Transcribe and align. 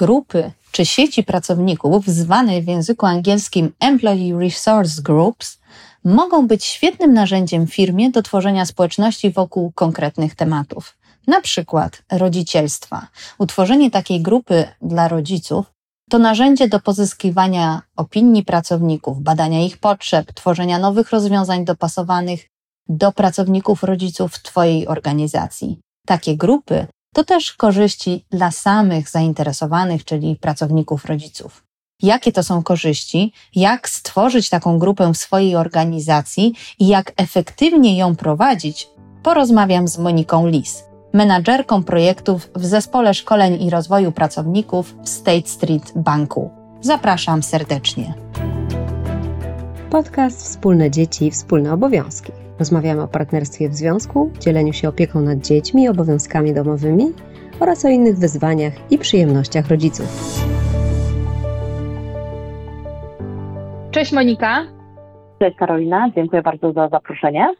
Grupy 0.00 0.52
czy 0.72 0.86
sieci 0.86 1.22
pracowników, 1.22 2.06
zwane 2.06 2.62
w 2.62 2.66
języku 2.66 3.06
angielskim 3.06 3.72
Employee 3.80 4.32
Resource 4.32 5.02
Groups, 5.02 5.58
mogą 6.04 6.46
być 6.46 6.64
świetnym 6.64 7.14
narzędziem 7.14 7.66
firmie 7.66 8.10
do 8.10 8.22
tworzenia 8.22 8.66
społeczności 8.66 9.30
wokół 9.30 9.72
konkretnych 9.74 10.34
tematów. 10.34 10.98
Na 11.26 11.40
przykład 11.40 12.02
rodzicielstwa. 12.12 13.06
Utworzenie 13.38 13.90
takiej 13.90 14.20
grupy 14.22 14.64
dla 14.82 15.08
rodziców 15.08 15.66
to 16.10 16.18
narzędzie 16.18 16.68
do 16.68 16.80
pozyskiwania 16.80 17.82
opinii 17.96 18.44
pracowników, 18.44 19.22
badania 19.22 19.60
ich 19.64 19.78
potrzeb, 19.78 20.32
tworzenia 20.32 20.78
nowych 20.78 21.10
rozwiązań 21.10 21.64
dopasowanych 21.64 22.46
do 22.88 23.12
pracowników 23.12 23.82
rodziców 23.82 24.42
Twojej 24.42 24.88
organizacji. 24.88 25.78
Takie 26.06 26.36
grupy 26.36 26.86
to 27.12 27.24
też 27.24 27.52
korzyści 27.52 28.24
dla 28.30 28.50
samych 28.50 29.10
zainteresowanych, 29.10 30.04
czyli 30.04 30.36
pracowników 30.36 31.04
rodziców. 31.04 31.64
Jakie 32.02 32.32
to 32.32 32.42
są 32.42 32.62
korzyści, 32.62 33.32
jak 33.54 33.88
stworzyć 33.88 34.48
taką 34.48 34.78
grupę 34.78 35.12
w 35.12 35.16
swojej 35.16 35.56
organizacji 35.56 36.54
i 36.78 36.88
jak 36.88 37.12
efektywnie 37.16 37.98
ją 37.98 38.16
prowadzić, 38.16 38.88
porozmawiam 39.22 39.88
z 39.88 39.98
Moniką 39.98 40.46
Lis, 40.46 40.84
menadżerką 41.12 41.82
projektów 41.82 42.50
w 42.56 42.64
Zespole 42.66 43.14
Szkoleń 43.14 43.62
i 43.62 43.70
Rozwoju 43.70 44.12
Pracowników 44.12 44.96
w 45.02 45.08
State 45.08 45.48
Street 45.48 45.92
Banku. 45.96 46.50
Zapraszam 46.80 47.42
serdecznie. 47.42 48.14
Podcast 49.90 50.42
Wspólne 50.42 50.90
Dzieci 50.90 51.30
Wspólne 51.30 51.72
Obowiązki. 51.72 52.39
Rozmawiamy 52.60 53.02
o 53.02 53.08
partnerstwie 53.08 53.68
w 53.68 53.74
związku, 53.74 54.30
dzieleniu 54.40 54.72
się 54.72 54.88
opieką 54.88 55.20
nad 55.20 55.38
dziećmi 55.38 55.82
i 55.82 55.88
obowiązkami 55.88 56.54
domowymi 56.54 57.04
oraz 57.60 57.84
o 57.84 57.88
innych 57.88 58.18
wyzwaniach 58.18 58.72
i 58.90 58.98
przyjemnościach 58.98 59.68
rodziców. 59.68 60.06
Cześć 63.90 64.12
Monika. 64.12 64.66
Cześć 65.42 65.56
Karolina, 65.56 66.10
dziękuję 66.16 66.42
bardzo 66.42 66.72
za 66.72 66.88
zaproszenie. 66.88 67.54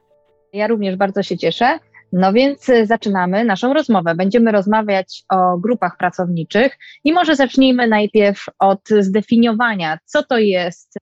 Ja 0.52 0.66
również 0.66 0.96
bardzo 0.96 1.22
się 1.22 1.38
cieszę. 1.38 1.78
No 2.12 2.32
więc 2.32 2.68
y, 2.68 2.86
zaczynamy 2.86 3.44
naszą 3.44 3.74
rozmowę. 3.74 4.14
Będziemy 4.14 4.52
rozmawiać 4.52 5.22
o 5.28 5.58
grupach 5.58 5.96
pracowniczych 5.96 6.78
i 7.04 7.12
może 7.12 7.36
zacznijmy 7.36 7.86
najpierw 7.86 8.44
od 8.58 8.88
zdefiniowania, 8.88 9.98
co 10.04 10.22
to 10.22 10.38
jest 10.38 10.98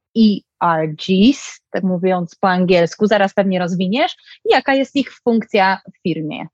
ERGs, 0.65 1.61
tak 1.71 1.83
mówiąc 1.83 2.35
po 2.41 2.49
angielsku, 2.49 3.07
zaraz 3.07 3.35
pewnie 3.35 3.59
rozwiniesz, 3.59 4.17
jaka 4.45 4.75
jest 4.75 4.97
ich 4.97 5.13
funkcja 5.13 5.79
w 5.95 6.03
firmie. 6.03 6.47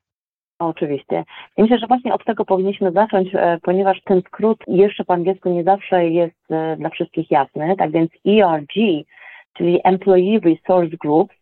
Oczywiście. 0.58 1.24
Ja 1.56 1.64
myślę, 1.64 1.78
że 1.78 1.86
właśnie 1.86 2.14
od 2.14 2.24
tego 2.24 2.44
powinniśmy 2.44 2.92
zacząć, 2.92 3.28
e, 3.34 3.58
ponieważ 3.62 4.02
ten 4.04 4.22
skrót 4.26 4.58
jeszcze 4.66 5.04
po 5.04 5.14
angielsku 5.14 5.48
nie 5.48 5.64
zawsze 5.64 6.08
jest 6.08 6.50
e, 6.50 6.76
dla 6.76 6.90
wszystkich 6.90 7.30
jasny. 7.30 7.74
Tak 7.78 7.90
więc 7.90 8.10
ERG, 8.26 9.04
czyli 9.52 9.80
Employee 9.84 10.40
Resource 10.40 10.96
Groups, 10.96 11.34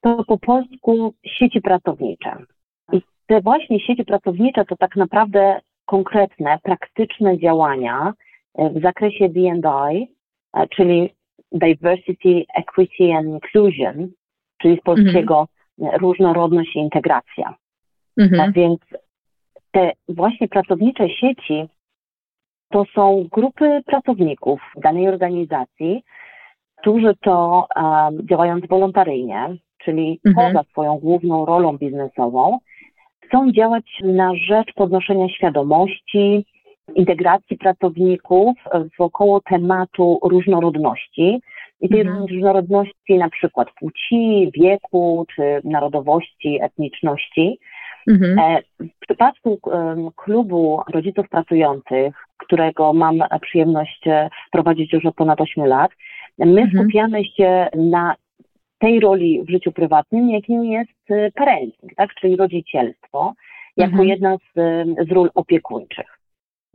to 0.00 0.24
po 0.24 0.38
polsku 0.38 1.14
sieci 1.26 1.60
pracownicze. 1.60 2.36
I 2.92 3.02
te 3.26 3.40
właśnie 3.40 3.80
sieci 3.80 4.04
pracownicze 4.04 4.64
to 4.64 4.76
tak 4.76 4.96
naprawdę 4.96 5.60
konkretne, 5.86 6.58
praktyczne 6.62 7.38
działania 7.38 8.12
e, 8.54 8.70
w 8.70 8.82
zakresie 8.82 9.28
D&I, 9.28 10.08
czyli 10.70 11.14
Diversity, 11.54 12.44
Equity 12.54 13.12
and 13.12 13.26
Inclusion, 13.26 14.08
czyli 14.58 14.76
z 14.76 14.80
polskiego 14.80 15.48
mhm. 15.78 16.00
różnorodność 16.00 16.76
i 16.76 16.78
integracja. 16.78 17.54
Mhm. 18.16 18.42
Tak 18.42 18.54
więc 18.54 18.80
te 19.70 19.92
właśnie 20.08 20.48
pracownicze 20.48 21.08
sieci 21.08 21.68
to 22.70 22.84
są 22.94 23.28
grupy 23.32 23.82
pracowników 23.86 24.60
danej 24.82 25.08
organizacji, 25.08 26.02
którzy 26.76 27.14
to 27.20 27.66
um, 27.76 28.26
działając 28.28 28.66
wolontaryjnie, 28.68 29.56
czyli 29.78 30.20
mhm. 30.26 30.52
poza 30.52 30.64
swoją 30.70 30.98
główną 30.98 31.46
rolą 31.46 31.78
biznesową, 31.78 32.58
chcą 33.24 33.52
działać 33.52 33.84
na 34.04 34.34
rzecz 34.34 34.72
podnoszenia 34.74 35.28
świadomości, 35.28 36.46
integracji 36.94 37.58
pracowników 37.58 38.56
wokoło 38.98 39.40
tematu 39.40 40.18
różnorodności. 40.22 41.40
I 41.80 41.88
tej 41.88 42.00
mhm. 42.00 42.20
różnorodności 42.20 43.18
na 43.18 43.30
przykład 43.30 43.68
płci, 43.78 44.50
wieku 44.54 45.26
czy 45.36 45.60
narodowości, 45.64 46.58
etniczności. 46.62 47.58
Mhm. 48.08 48.38
E, 48.38 48.62
w 48.80 48.98
przypadku 49.00 49.60
klubu 50.16 50.80
rodziców 50.92 51.28
pracujących, 51.28 52.14
którego 52.36 52.92
mam 52.92 53.18
przyjemność 53.40 54.06
e, 54.06 54.30
prowadzić 54.52 54.92
już 54.92 55.06
od 55.06 55.14
ponad 55.14 55.40
8 55.40 55.66
lat, 55.66 55.90
my 56.38 56.60
mhm. 56.60 56.70
skupiamy 56.70 57.24
się 57.24 57.66
na 57.76 58.14
tej 58.78 59.00
roli 59.00 59.42
w 59.42 59.50
życiu 59.50 59.72
prywatnym, 59.72 60.30
jakim 60.30 60.64
jest 60.64 61.10
e, 61.10 61.30
parenting, 61.30 61.94
tak, 61.96 62.14
czyli 62.14 62.36
rodzicielstwo, 62.36 63.34
jako 63.76 63.92
mhm. 63.92 64.08
jedna 64.08 64.36
z, 64.36 64.54
z 65.08 65.12
ról 65.12 65.30
opiekuńczych. 65.34 66.18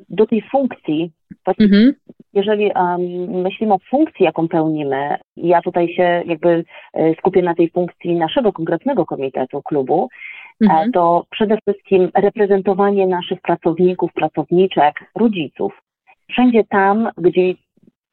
Do 0.09 0.27
tej 0.27 0.41
funkcji, 0.51 1.11
mhm. 1.59 1.93
jeżeli 2.33 2.71
um, 2.75 3.41
myślimy 3.41 3.73
o 3.73 3.79
funkcji, 3.89 4.25
jaką 4.25 4.47
pełnimy, 4.47 5.15
ja 5.37 5.61
tutaj 5.61 5.93
się 5.93 6.23
jakby 6.25 6.65
skupię 7.17 7.41
na 7.41 7.55
tej 7.55 7.69
funkcji 7.69 8.15
naszego 8.15 8.53
konkretnego 8.53 9.05
komitetu 9.05 9.61
klubu, 9.61 10.09
mhm. 10.61 10.91
to 10.91 11.25
przede 11.29 11.57
wszystkim 11.57 12.09
reprezentowanie 12.15 13.07
naszych 13.07 13.41
pracowników, 13.41 14.13
pracowniczek, 14.13 14.95
rodziców. 15.15 15.81
Wszędzie 16.29 16.63
tam, 16.63 17.09
gdzie 17.17 17.53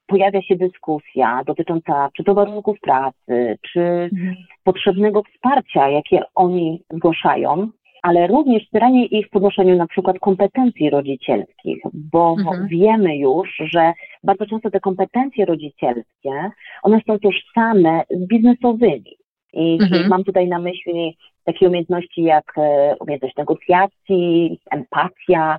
pojawia 0.07 0.43
się 0.43 0.57
dyskusja 0.57 1.43
dotycząca 1.47 2.09
czy 2.17 2.25
to 2.25 2.35
warunków 2.35 2.81
pracy, 2.81 3.59
czy 3.73 3.81
mhm. 3.81 4.37
potrzebnego 4.65 5.23
wsparcia, 5.23 5.89
jakie 5.89 6.21
oni 6.35 6.83
zgłaszają, 6.91 7.69
ale 8.07 8.27
również 8.27 8.65
wspieranie 8.65 9.07
ich 9.07 9.27
w 9.27 9.31
podnoszeniu 9.31 9.77
na 9.77 9.87
przykład 9.87 10.19
kompetencji 10.19 10.91
rodzicielskich, 10.91 11.79
bo 11.95 12.37
mhm. 12.39 12.69
wiemy 12.69 13.17
już, 13.17 13.49
że 13.73 13.93
bardzo 14.25 14.47
często 14.47 14.71
te 14.71 14.81
kompetencje 14.81 15.45
rodzicielskie, 15.45 16.51
one 16.83 17.01
są 17.07 17.19
tożsame 17.19 18.03
z 18.11 18.27
biznesowymi. 18.27 19.17
I, 19.53 19.79
mhm. 19.83 20.09
mam 20.09 20.25
tutaj 20.25 20.49
na 20.49 20.59
myśli 20.59 21.17
takie 21.45 21.69
umiejętności 21.69 22.23
jak 22.23 22.53
e, 22.59 22.97
umiejętność 23.01 23.37
negocjacji, 23.37 24.61
empatia, 24.71 25.59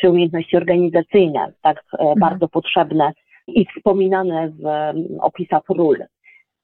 czy 0.00 0.10
umiejętności 0.10 0.56
organizacyjne, 0.56 1.52
tak 1.62 1.76
e, 1.78 1.98
mhm. 1.98 2.18
bardzo 2.18 2.48
potrzebne 2.48 3.12
i 3.46 3.66
wspominane 3.66 4.48
w 4.48 4.64
opisach 5.20 5.62
ról. 5.68 5.98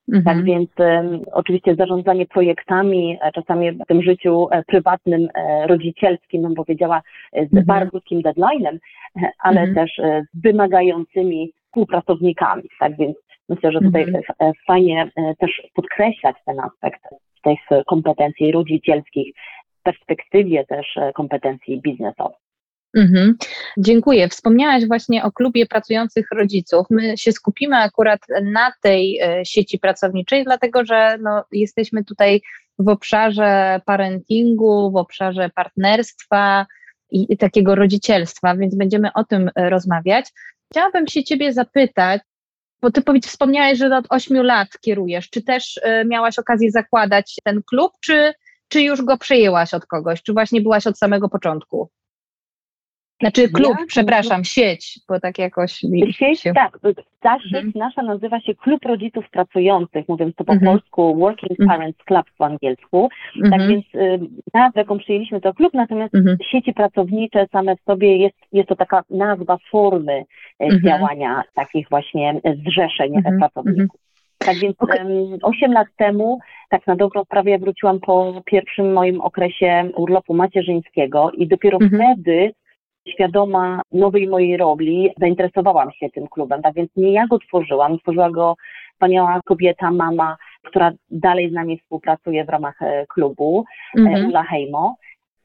Mhm. 0.08 0.24
Tak 0.24 0.44
więc 0.44 0.70
oczywiście 1.32 1.74
zarządzanie 1.74 2.26
projektami, 2.26 3.18
czasami 3.34 3.72
w 3.72 3.86
tym 3.88 4.02
życiu 4.02 4.48
prywatnym, 4.66 5.28
rodzicielskim, 5.66 6.42
bym 6.42 6.54
powiedziała, 6.54 7.02
z 7.32 7.36
mhm. 7.36 7.64
bardzo 7.66 7.90
krótkim 7.90 8.22
deadline'em, 8.22 8.78
ale 9.38 9.60
mhm. 9.60 9.74
też 9.74 10.00
z 10.34 10.42
wymagającymi 10.42 11.52
współpracownikami. 11.66 12.62
Tak 12.80 12.96
więc 12.96 13.16
Myślę, 13.50 13.72
że 13.72 13.80
tutaj 13.80 14.02
mhm. 14.02 14.24
E, 14.38 14.52
fajnie 14.66 15.10
e, 15.16 15.34
też 15.34 15.62
podkreślać 15.74 16.36
ten 16.46 16.60
aspekt 16.60 17.00
tych 17.42 17.84
kompetencji 17.86 18.52
rodzicielskich 18.52 19.34
w 19.80 19.82
perspektywie 19.82 20.64
też 20.66 20.96
e, 20.96 21.12
kompetencji 21.12 21.80
biznesowych. 21.80 22.38
Mhm. 22.94 23.36
Dziękuję. 23.78 24.28
Wspomniałaś 24.28 24.86
właśnie 24.86 25.24
o 25.24 25.32
klubie 25.32 25.66
pracujących 25.66 26.26
rodziców. 26.32 26.86
My 26.90 27.18
się 27.18 27.32
skupimy 27.32 27.76
akurat 27.76 28.20
na 28.42 28.72
tej 28.82 29.20
sieci 29.44 29.78
pracowniczej, 29.78 30.44
dlatego 30.44 30.84
że 30.84 31.18
no, 31.22 31.44
jesteśmy 31.52 32.04
tutaj 32.04 32.40
w 32.78 32.88
obszarze 32.88 33.80
parentingu, 33.86 34.90
w 34.90 34.96
obszarze 34.96 35.50
partnerstwa 35.54 36.66
i, 37.10 37.36
takiego 37.36 37.74
rodzicielstwa, 37.74 38.56
więc 38.56 38.74
będziemy 38.74 39.12
o 39.14 39.24
tym 39.24 39.50
rozmawiać. 39.56 40.26
Chciałabym 40.72 41.06
się 41.06 41.24
Ciebie 41.24 41.52
zapytać, 41.52 42.22
bo 42.82 42.90
ty 42.90 43.02
wspomniałeś, 43.22 43.78
że 43.78 43.96
od 43.96 44.06
8 44.08 44.42
lat 44.42 44.68
kierujesz. 44.80 45.30
Czy 45.30 45.42
też 45.42 45.76
y, 45.76 46.04
miałaś 46.06 46.38
okazję 46.38 46.70
zakładać 46.70 47.36
ten 47.44 47.62
klub, 47.62 47.92
czy, 48.00 48.32
czy 48.68 48.82
już 48.82 49.02
go 49.02 49.18
przejęłaś 49.18 49.74
od 49.74 49.86
kogoś? 49.86 50.22
Czy 50.22 50.32
właśnie 50.32 50.60
byłaś 50.60 50.86
od 50.86 50.98
samego 50.98 51.28
początku? 51.28 51.90
Znaczy 53.20 53.48
klub, 53.48 53.76
ja, 53.80 53.86
przepraszam, 53.86 54.44
sieć, 54.44 55.00
bo 55.08 55.20
tak 55.20 55.38
jakoś... 55.38 55.72
Sieć, 56.10 56.40
się... 56.40 56.52
tak. 56.52 56.78
Ta 57.20 57.38
sieć 57.38 57.54
mhm. 57.54 57.72
nasza 57.74 58.02
nazywa 58.02 58.40
się 58.40 58.54
Klub 58.54 58.84
Rodziców 58.84 59.30
Pracujących, 59.30 60.08
mówiąc 60.08 60.36
to 60.36 60.44
po 60.44 60.52
mhm. 60.52 60.72
polsku 60.72 61.16
Working 61.18 61.60
mhm. 61.60 61.68
Parents 61.68 62.04
Club 62.04 62.26
po 62.38 62.44
angielsku. 62.44 63.08
Tak 63.42 63.52
mhm. 63.52 63.70
więc 63.70 63.84
y, 63.94 64.18
nazwę, 64.54 64.80
jaką 64.80 64.98
przyjęliśmy 64.98 65.40
to 65.40 65.54
klub, 65.54 65.74
natomiast 65.74 66.14
mhm. 66.14 66.36
sieci 66.50 66.72
pracownicze 66.72 67.46
same 67.52 67.76
w 67.76 67.80
sobie 67.80 68.16
jest, 68.16 68.36
jest 68.52 68.68
to 68.68 68.76
taka 68.76 69.02
nazwa 69.10 69.58
formy 69.70 70.18
y, 70.20 70.24
mhm. 70.64 70.82
działania 70.82 71.42
takich 71.54 71.88
właśnie 71.88 72.40
zrzeszeń 72.66 73.12
pracowników. 73.38 74.00
Tak 74.38 74.56
więc 74.56 74.76
okay. 74.78 75.06
8 75.42 75.72
lat 75.72 75.88
temu, 75.96 76.38
tak 76.68 76.86
na 76.86 76.96
dobrą 76.96 77.24
sprawę, 77.24 77.50
ja 77.50 77.58
wróciłam 77.58 78.00
po 78.00 78.42
pierwszym 78.44 78.92
moim 78.92 79.20
okresie 79.20 79.90
urlopu 79.96 80.34
macierzyńskiego 80.34 81.30
i 81.30 81.48
dopiero 81.48 81.78
wtedy 81.78 82.52
świadoma 83.12 83.82
nowej 83.92 84.28
mojej 84.28 84.56
roli, 84.56 85.10
zainteresowałam 85.20 85.92
się 85.92 86.10
tym 86.10 86.28
klubem. 86.28 86.62
Tak 86.62 86.74
więc 86.74 86.90
nie 86.96 87.12
ja 87.12 87.26
go 87.26 87.38
tworzyłam, 87.38 87.98
tworzyła 87.98 88.30
go 88.30 88.56
wspaniała 88.92 89.40
kobieta, 89.44 89.90
mama, 89.90 90.36
która 90.62 90.92
dalej 91.10 91.50
z 91.50 91.52
nami 91.52 91.78
współpracuje 91.78 92.44
w 92.44 92.48
ramach 92.48 92.82
e, 92.82 93.06
klubu, 93.06 93.64
e, 93.98 94.00
mhm. 94.00 94.28
Ula 94.28 94.42
Heimo. 94.42 94.96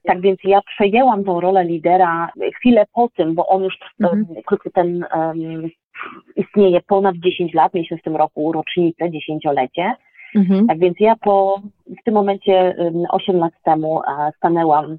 Tak 0.03 0.21
więc 0.21 0.39
ja 0.43 0.61
przejęłam 0.61 1.23
tą 1.23 1.39
rolę 1.39 1.63
lidera 1.63 2.29
chwilę 2.55 2.85
po 2.93 3.09
tym, 3.09 3.35
bo 3.35 3.47
on 3.47 3.63
już 3.63 3.77
mhm. 4.01 4.25
ten 4.73 5.05
um, 5.15 5.69
istnieje 6.35 6.81
ponad 6.87 7.15
10 7.15 7.53
lat, 7.53 7.73
mieliśmy 7.73 7.97
w 7.97 8.01
tym 8.01 8.15
roku 8.15 8.51
rocznicę, 8.51 9.11
dziesięciolecie. 9.11 9.93
Mhm. 10.35 10.67
Tak 10.67 10.79
więc 10.79 10.97
ja 10.99 11.15
po, 11.15 11.61
w 12.01 12.03
tym 12.03 12.13
momencie 12.13 12.75
um, 12.77 13.03
8 13.09 13.37
lat 13.37 13.53
temu 13.63 14.01
stanęłam 14.37 14.97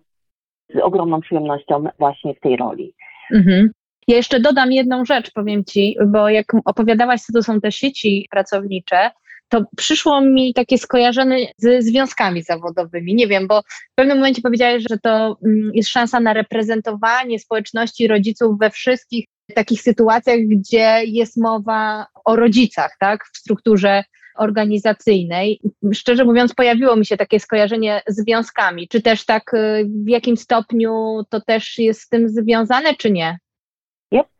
z 0.75 0.79
ogromną 0.83 1.21
przyjemnością 1.21 1.85
właśnie 1.99 2.35
w 2.35 2.41
tej 2.41 2.57
roli. 2.57 2.95
Mhm. 3.35 3.71
Ja 4.09 4.17
jeszcze 4.17 4.41
dodam 4.41 4.73
jedną 4.73 5.05
rzecz, 5.05 5.31
powiem 5.31 5.65
Ci, 5.65 5.97
bo 6.07 6.29
jak 6.29 6.47
opowiadałaś, 6.65 7.21
co 7.21 7.33
to 7.33 7.43
są 7.43 7.61
te 7.61 7.73
sieci 7.73 8.29
pracownicze, 8.31 9.11
to 9.49 9.65
przyszło 9.77 10.21
mi 10.21 10.55
takie 10.55 10.79
skojarzenie 10.79 11.53
ze 11.57 11.83
związkami 11.83 12.43
zawodowymi. 12.43 13.15
Nie 13.15 13.27
wiem, 13.27 13.47
bo 13.47 13.63
w 13.63 13.95
pewnym 13.95 14.17
momencie 14.17 14.43
powiedziałeś, 14.43 14.85
że 14.91 14.99
to 14.99 15.39
mm, 15.47 15.71
jest 15.75 15.89
szansa 15.89 16.21
na 16.21 16.33
reprezentowanie 16.33 17.39
społeczności 17.39 18.09
rodziców 18.09 18.59
we 18.59 18.71
wszystkich 18.71 19.27
takich 19.55 19.83
sytuacjach, 19.83 20.39
gdzie 20.49 21.01
jest 21.05 21.37
mowa 21.37 22.07
o 22.25 22.37
rodzicach, 22.37 22.97
tak, 23.01 23.25
w 23.25 23.37
strukturze 23.37 24.05
organizacyjnej. 24.39 25.61
Szczerze 25.93 26.25
mówiąc, 26.25 26.55
pojawiło 26.55 26.97
mi 26.97 27.07
się 27.07 27.17
takie 27.17 27.41
skojarzenie 27.41 28.03
z 28.07 28.17
związkami. 28.17 28.89
Czy 28.89 29.03
też 29.03 29.25
tak 29.25 29.55
y, 29.55 29.85
w 30.05 30.09
jakim 30.09 30.37
stopniu 30.37 31.23
to 31.31 31.41
też 31.41 31.79
jest 31.79 32.01
z 32.01 32.09
tym 32.09 32.29
związane, 32.29 32.95
czy 32.95 33.11
nie? 33.11 33.39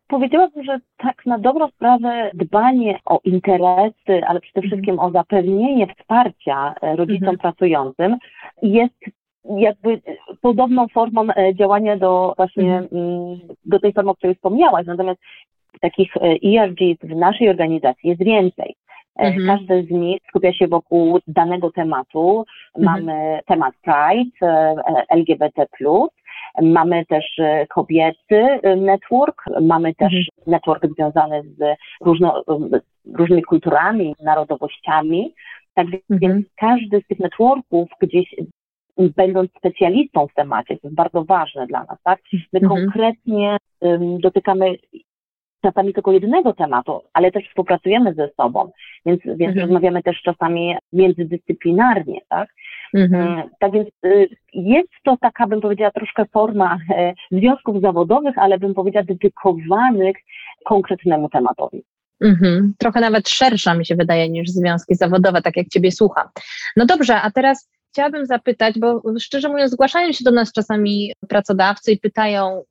Powiedziałabym, 0.07 0.63
że 0.63 0.79
tak 0.97 1.25
na 1.25 1.39
dobrą 1.39 1.67
sprawę 1.67 2.31
dbanie 2.33 2.99
o 3.05 3.19
interesy, 3.23 4.25
ale 4.27 4.41
przede 4.41 4.61
mhm. 4.61 4.67
wszystkim 4.67 4.99
o 4.99 5.11
zapewnienie 5.11 5.87
wsparcia 5.87 6.75
e, 6.81 6.95
rodzicom 6.95 7.29
mhm. 7.29 7.37
pracującym 7.37 8.17
jest 8.61 8.95
jakby 9.57 10.01
podobną 10.41 10.87
formą 10.87 11.27
e, 11.29 11.55
działania 11.55 11.97
do 11.97 12.33
właśnie 12.37 12.77
mhm. 12.77 12.87
Mm, 12.91 13.39
do 13.65 13.79
tej 13.79 13.93
formy, 13.93 14.11
o 14.11 14.15
której 14.15 14.35
wspomniałaś. 14.35 14.85
Natomiast 14.85 15.21
takich 15.81 16.13
ERG 16.43 16.79
w 17.03 17.15
naszej 17.15 17.49
organizacji 17.49 18.09
jest 18.09 18.23
więcej. 18.23 18.75
E, 19.17 19.27
mhm. 19.27 19.47
Każdy 19.47 19.83
z 19.83 19.89
nich 19.89 20.21
skupia 20.29 20.53
się 20.53 20.67
wokół 20.67 21.19
danego 21.27 21.71
tematu. 21.71 22.45
Mhm. 22.77 23.05
Mamy 23.05 23.39
temat 23.45 23.73
Pride, 23.83 24.75
LGBT, 25.09 25.65
Mamy 26.61 27.05
też 27.05 27.25
e, 27.39 27.67
kobiecy 27.67 28.35
e, 28.35 28.75
network, 28.75 29.43
mamy 29.61 29.95
też 29.95 30.13
mhm. 30.13 30.25
network 30.47 30.85
związany 30.95 31.43
z 31.43 31.77
różno, 32.01 32.43
różnymi 33.13 33.43
kulturami, 33.43 34.15
narodowościami. 34.23 35.33
Tak 35.73 35.87
więc 36.09 36.23
mhm. 36.23 36.43
każdy 36.55 37.01
z 37.01 37.07
tych 37.07 37.19
networków 37.19 37.89
gdzieś 38.01 38.35
będąc 38.97 39.51
specjalistą 39.57 40.27
w 40.27 40.33
temacie, 40.33 40.77
to 40.77 40.87
jest 40.87 40.95
bardzo 40.95 41.23
ważne 41.23 41.67
dla 41.67 41.79
nas, 41.79 41.97
tak? 42.03 42.19
My 42.53 42.59
mhm. 42.59 42.69
konkretnie 42.69 43.57
um, 43.79 44.19
dotykamy 44.19 44.75
czasami 45.61 45.93
tylko 45.93 46.11
jednego 46.11 46.53
tematu, 46.53 47.01
ale 47.13 47.31
też 47.31 47.47
współpracujemy 47.47 48.13
ze 48.13 48.29
sobą, 48.37 48.71
więc, 49.05 49.21
więc 49.25 49.39
mhm. 49.39 49.59
rozmawiamy 49.59 50.03
też 50.03 50.21
czasami 50.21 50.75
międzydyscyplinarnie, 50.93 52.21
tak? 52.29 52.49
Mhm. 52.93 53.39
E, 53.39 53.49
tak 53.59 53.71
więc 53.71 53.89
y, 54.05 54.29
jest 54.53 54.89
to 55.03 55.17
taka, 55.21 55.47
bym 55.47 55.61
powiedziała, 55.61 55.91
troszkę 55.91 56.25
forma 56.25 56.77
e, 56.95 57.13
związków 57.31 57.81
zawodowych, 57.81 58.37
ale 58.37 58.59
bym 58.59 58.73
powiedziała 58.73 59.05
dedykowanych 59.05 60.15
konkretnemu 60.65 61.29
tematowi. 61.29 61.83
Mhm. 62.21 62.73
Trochę 62.77 62.99
nawet 62.99 63.29
szersza 63.29 63.73
mi 63.73 63.85
się 63.85 63.95
wydaje 63.95 64.29
niż 64.29 64.49
związki 64.49 64.95
zawodowe, 64.95 65.41
tak 65.41 65.57
jak 65.57 65.67
Ciebie 65.67 65.91
słucham. 65.91 66.27
No 66.75 66.85
dobrze, 66.85 67.21
a 67.21 67.31
teraz 67.31 67.69
chciałabym 67.91 68.25
zapytać, 68.25 68.79
bo 68.79 69.01
szczerze 69.19 69.49
mówiąc, 69.49 69.71
zgłaszają 69.71 70.11
się 70.11 70.23
do 70.23 70.31
nas 70.31 70.53
czasami 70.53 71.13
pracodawcy 71.29 71.91
i 71.91 71.99
pytają 71.99 72.63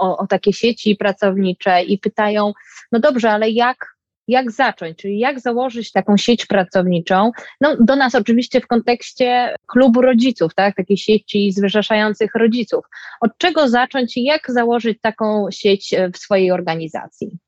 o, 0.00 0.16
o 0.18 0.26
takie 0.26 0.52
sieci 0.52 0.96
pracownicze 0.96 1.82
i 1.82 1.98
pytają, 1.98 2.52
no 2.92 3.00
dobrze, 3.00 3.30
ale 3.30 3.50
jak 3.50 3.98
jak 4.28 4.50
zacząć, 4.50 4.98
czyli 4.98 5.18
jak 5.18 5.40
założyć 5.40 5.92
taką 5.92 6.16
sieć 6.16 6.46
pracowniczą. 6.46 7.30
No, 7.60 7.76
do 7.80 7.96
nas 7.96 8.14
oczywiście 8.14 8.60
w 8.60 8.66
kontekście 8.66 9.54
klubu 9.66 10.02
rodziców, 10.02 10.54
tak, 10.54 10.76
takiej 10.76 10.96
sieci 10.96 11.52
zrzeszających 11.52 12.34
rodziców. 12.34 12.84
Od 13.20 13.38
czego 13.38 13.68
zacząć 13.68 14.16
i 14.16 14.24
jak 14.24 14.50
założyć 14.50 15.00
taką 15.00 15.46
sieć 15.50 15.92
e, 15.92 16.10
w 16.10 16.16
swojej 16.16 16.52
organizacji? 16.52 17.38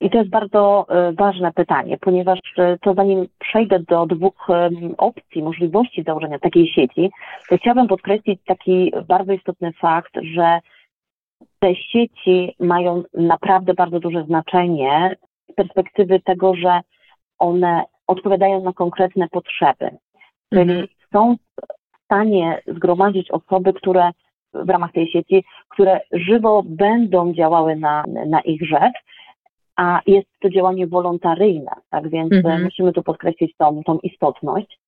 I 0.00 0.10
to 0.10 0.18
jest 0.18 0.30
bardzo 0.30 0.86
e, 0.88 1.12
ważne 1.12 1.52
pytanie, 1.52 1.98
ponieważ 2.00 2.38
e, 2.58 2.78
to 2.82 2.94
zanim 2.94 3.26
przejdę 3.38 3.78
do 3.88 4.06
dwóch 4.06 4.48
opcji, 4.98 5.42
możliwości 5.42 6.02
założenia 6.02 6.38
takiej 6.38 6.68
sieci, 6.68 7.10
to 7.48 7.56
chciałabym 7.56 7.88
podkreślić 7.88 8.40
taki 8.46 8.92
bardzo 9.08 9.32
istotny 9.32 9.72
fakt, 9.72 10.12
że 10.34 10.60
te 11.58 11.74
sieci 11.74 12.54
mają 12.60 13.02
naprawdę 13.14 13.74
bardzo 13.74 14.00
duże 14.00 14.24
znaczenie 14.24 15.16
z 15.52 15.54
perspektywy 15.54 16.20
tego, 16.20 16.54
że 16.54 16.80
one 17.38 17.84
odpowiadają 18.06 18.62
na 18.62 18.72
konkretne 18.72 19.28
potrzeby. 19.28 19.90
Czyli 20.52 20.72
mhm. 20.72 20.86
są 21.12 21.36
w 21.36 22.04
stanie 22.04 22.62
zgromadzić 22.66 23.30
osoby, 23.30 23.72
które 23.72 24.10
w 24.54 24.68
ramach 24.68 24.92
tej 24.92 25.10
sieci, 25.10 25.44
które 25.68 26.00
żywo 26.12 26.62
będą 26.66 27.32
działały 27.32 27.76
na, 27.76 28.04
na 28.26 28.40
ich 28.40 28.62
rzecz, 28.68 28.94
a 29.76 30.00
jest 30.06 30.28
to 30.40 30.50
działanie 30.50 30.86
wolontaryjne, 30.86 31.72
tak 31.90 32.08
więc 32.08 32.32
mhm. 32.32 32.62
musimy 32.62 32.92
tu 32.92 33.02
podkreślić 33.02 33.56
tą, 33.56 33.82
tą 33.86 33.98
istotność. 33.98 34.78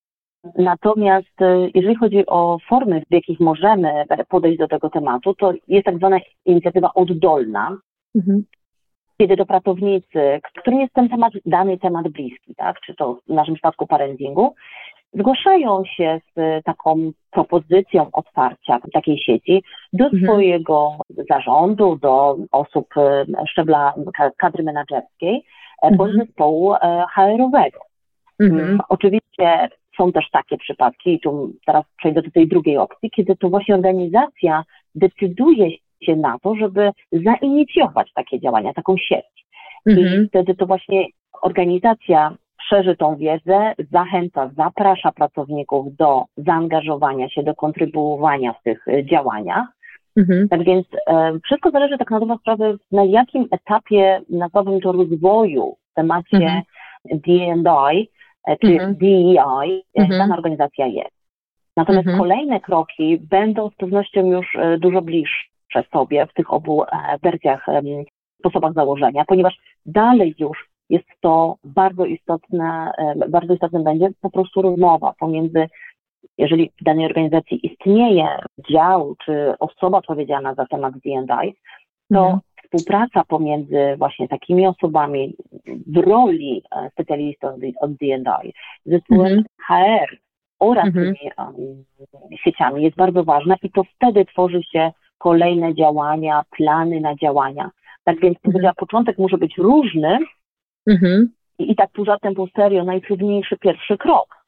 Natomiast 0.57 1.41
e, 1.41 1.69
jeżeli 1.73 1.95
chodzi 1.95 2.25
o 2.25 2.57
formy, 2.69 3.01
w 3.09 3.13
jakich 3.13 3.39
możemy 3.39 4.05
podejść 4.29 4.59
do 4.59 4.67
tego 4.67 4.89
tematu, 4.89 5.33
to 5.33 5.53
jest 5.67 5.85
tak 5.85 5.97
zwana 5.97 6.19
inicjatywa 6.45 6.93
oddolna, 6.93 7.77
mhm. 8.15 8.43
kiedy 9.17 9.37
to 9.37 9.45
pracownicy, 9.45 10.39
którym 10.61 10.79
jest 10.79 10.93
ten 10.93 11.09
temat, 11.09 11.33
dany 11.45 11.77
temat 11.77 12.07
bliski, 12.07 12.55
tak, 12.55 12.79
czy 12.79 12.95
to 12.95 13.19
w 13.27 13.33
naszym 13.33 13.55
przypadku 13.55 13.87
parentingu, 13.87 14.55
zgłaszają 15.13 15.83
się 15.85 16.19
z 16.35 16.63
taką 16.63 17.11
propozycją 17.31 18.09
otwarcia 18.11 18.79
takiej 18.93 19.17
sieci 19.17 19.63
do 19.93 20.05
mhm. 20.05 20.23
swojego 20.23 20.97
zarządu, 21.29 21.95
do 21.95 22.37
osób 22.51 22.87
e, 22.97 23.25
szczebla 23.47 23.93
kadry 24.37 24.63
menedżerskiej 24.63 25.45
mhm. 25.83 25.97
bądź 25.97 26.13
zespołu 26.17 26.73
HR-owego. 27.15 27.79
Mhm. 28.39 28.79
Oczywiście 28.89 29.69
są 29.97 30.11
też 30.11 30.29
takie 30.31 30.57
przypadki, 30.57 31.13
i 31.13 31.19
tu 31.19 31.53
teraz 31.65 31.85
przejdę 31.97 32.21
do 32.21 32.31
tej 32.31 32.47
drugiej 32.47 32.77
opcji, 32.77 33.11
kiedy 33.11 33.35
to 33.35 33.49
właśnie 33.49 33.75
organizacja 33.75 34.63
decyduje 34.95 35.69
się 36.03 36.15
na 36.15 36.39
to, 36.39 36.55
żeby 36.55 36.91
zainicjować 37.11 38.11
takie 38.15 38.39
działania, 38.39 38.73
taką 38.73 38.97
sieć. 38.97 39.45
Mhm. 39.85 40.23
I 40.23 40.27
wtedy 40.27 40.55
to 40.55 40.65
właśnie 40.65 41.05
organizacja 41.41 42.35
szerzy 42.69 42.95
tą 42.95 43.15
wiedzę, 43.15 43.73
zachęca, 43.91 44.51
zaprasza 44.57 45.11
pracowników 45.11 45.95
do 45.95 46.23
zaangażowania 46.37 47.29
się, 47.29 47.43
do 47.43 47.55
kontrybuowania 47.55 48.53
w 48.53 48.63
tych 48.63 48.87
e, 48.87 49.05
działaniach. 49.05 49.67
Mhm. 50.17 50.49
Tak 50.49 50.63
więc 50.63 50.87
e, 51.07 51.39
wszystko 51.43 51.71
zależy 51.71 51.97
tak 51.97 52.11
na 52.11 52.19
dobrą 52.19 52.37
sprawę, 52.37 52.75
na 52.91 53.03
jakim 53.03 53.47
etapie, 53.51 54.21
nazwałbym 54.29 54.81
to 54.81 54.91
rozwoju 54.91 55.75
w 55.91 55.93
temacie 55.93 56.37
mhm. 56.37 56.63
D&I 57.05 58.09
czy 58.61 58.67
mhm. 58.67 58.95
DEI, 58.95 59.83
e, 59.97 60.01
mhm. 60.01 60.19
dana 60.19 60.35
organizacja 60.35 60.87
jest. 60.87 61.23
Natomiast 61.77 62.07
mhm. 62.07 62.19
kolejne 62.19 62.59
kroki 62.59 63.17
będą 63.17 63.69
z 63.69 63.75
pewnością 63.75 64.25
już 64.25 64.55
e, 64.55 64.77
dużo 64.77 65.01
bliższe 65.01 65.83
sobie 65.91 66.25
w 66.27 66.33
tych 66.33 66.53
obu 66.53 66.83
wersjach, 67.23 67.65
sposobach 68.39 68.73
założenia, 68.73 69.25
ponieważ 69.27 69.57
dalej 69.85 70.35
już 70.39 70.69
jest 70.89 71.07
to 71.21 71.55
bardzo 71.63 72.05
istotne, 72.05 72.91
bardzo 73.29 73.53
istotne 73.53 73.83
będzie 73.83 74.09
po 74.21 74.29
prostu 74.29 74.61
rozmowa 74.61 75.13
pomiędzy, 75.19 75.69
jeżeli 76.37 76.71
w 76.81 76.83
danej 76.83 77.05
organizacji 77.05 77.67
istnieje 77.67 78.27
dział 78.69 79.15
czy 79.25 79.53
osoba 79.59 79.97
odpowiedzialna 79.97 80.53
za 80.53 80.65
temat 80.65 80.93
D&I, 80.93 81.53
to 82.13 82.25
mhm 82.25 82.39
współpraca 82.73 83.23
pomiędzy 83.27 83.95
właśnie 83.97 84.27
takimi 84.27 84.67
osobami 84.67 85.35
w 85.87 85.97
roli 85.97 86.63
e, 86.71 86.89
specjalistów 86.89 87.51
od 87.81 87.93
D&I, 87.93 88.53
zespołem 88.85 89.43
mhm. 89.67 90.05
HR 90.07 90.17
oraz 90.59 90.85
mhm. 90.85 91.05
tymi 91.05 91.31
um, 91.37 91.83
sieciami 92.43 92.83
jest 92.83 92.97
bardzo 92.97 93.23
ważna 93.23 93.55
i 93.63 93.71
to 93.71 93.83
wtedy 93.83 94.25
tworzy 94.25 94.63
się 94.63 94.91
kolejne 95.17 95.75
działania, 95.75 96.43
plany 96.57 96.99
na 96.99 97.15
działania. 97.15 97.69
Tak 98.03 98.19
więc 98.19 98.37
mhm. 98.45 98.73
początek 98.77 99.17
może 99.17 99.37
być 99.37 99.57
różny 99.57 100.19
mhm. 100.87 101.29
i, 101.59 101.71
i 101.71 101.75
tak 101.75 101.91
pół 101.91 102.05
żartem, 102.05 102.35
pół 102.35 102.47
serio 102.55 102.83
najtrudniejszy 102.83 103.57
pierwszy 103.57 103.97
krok. 103.97 104.43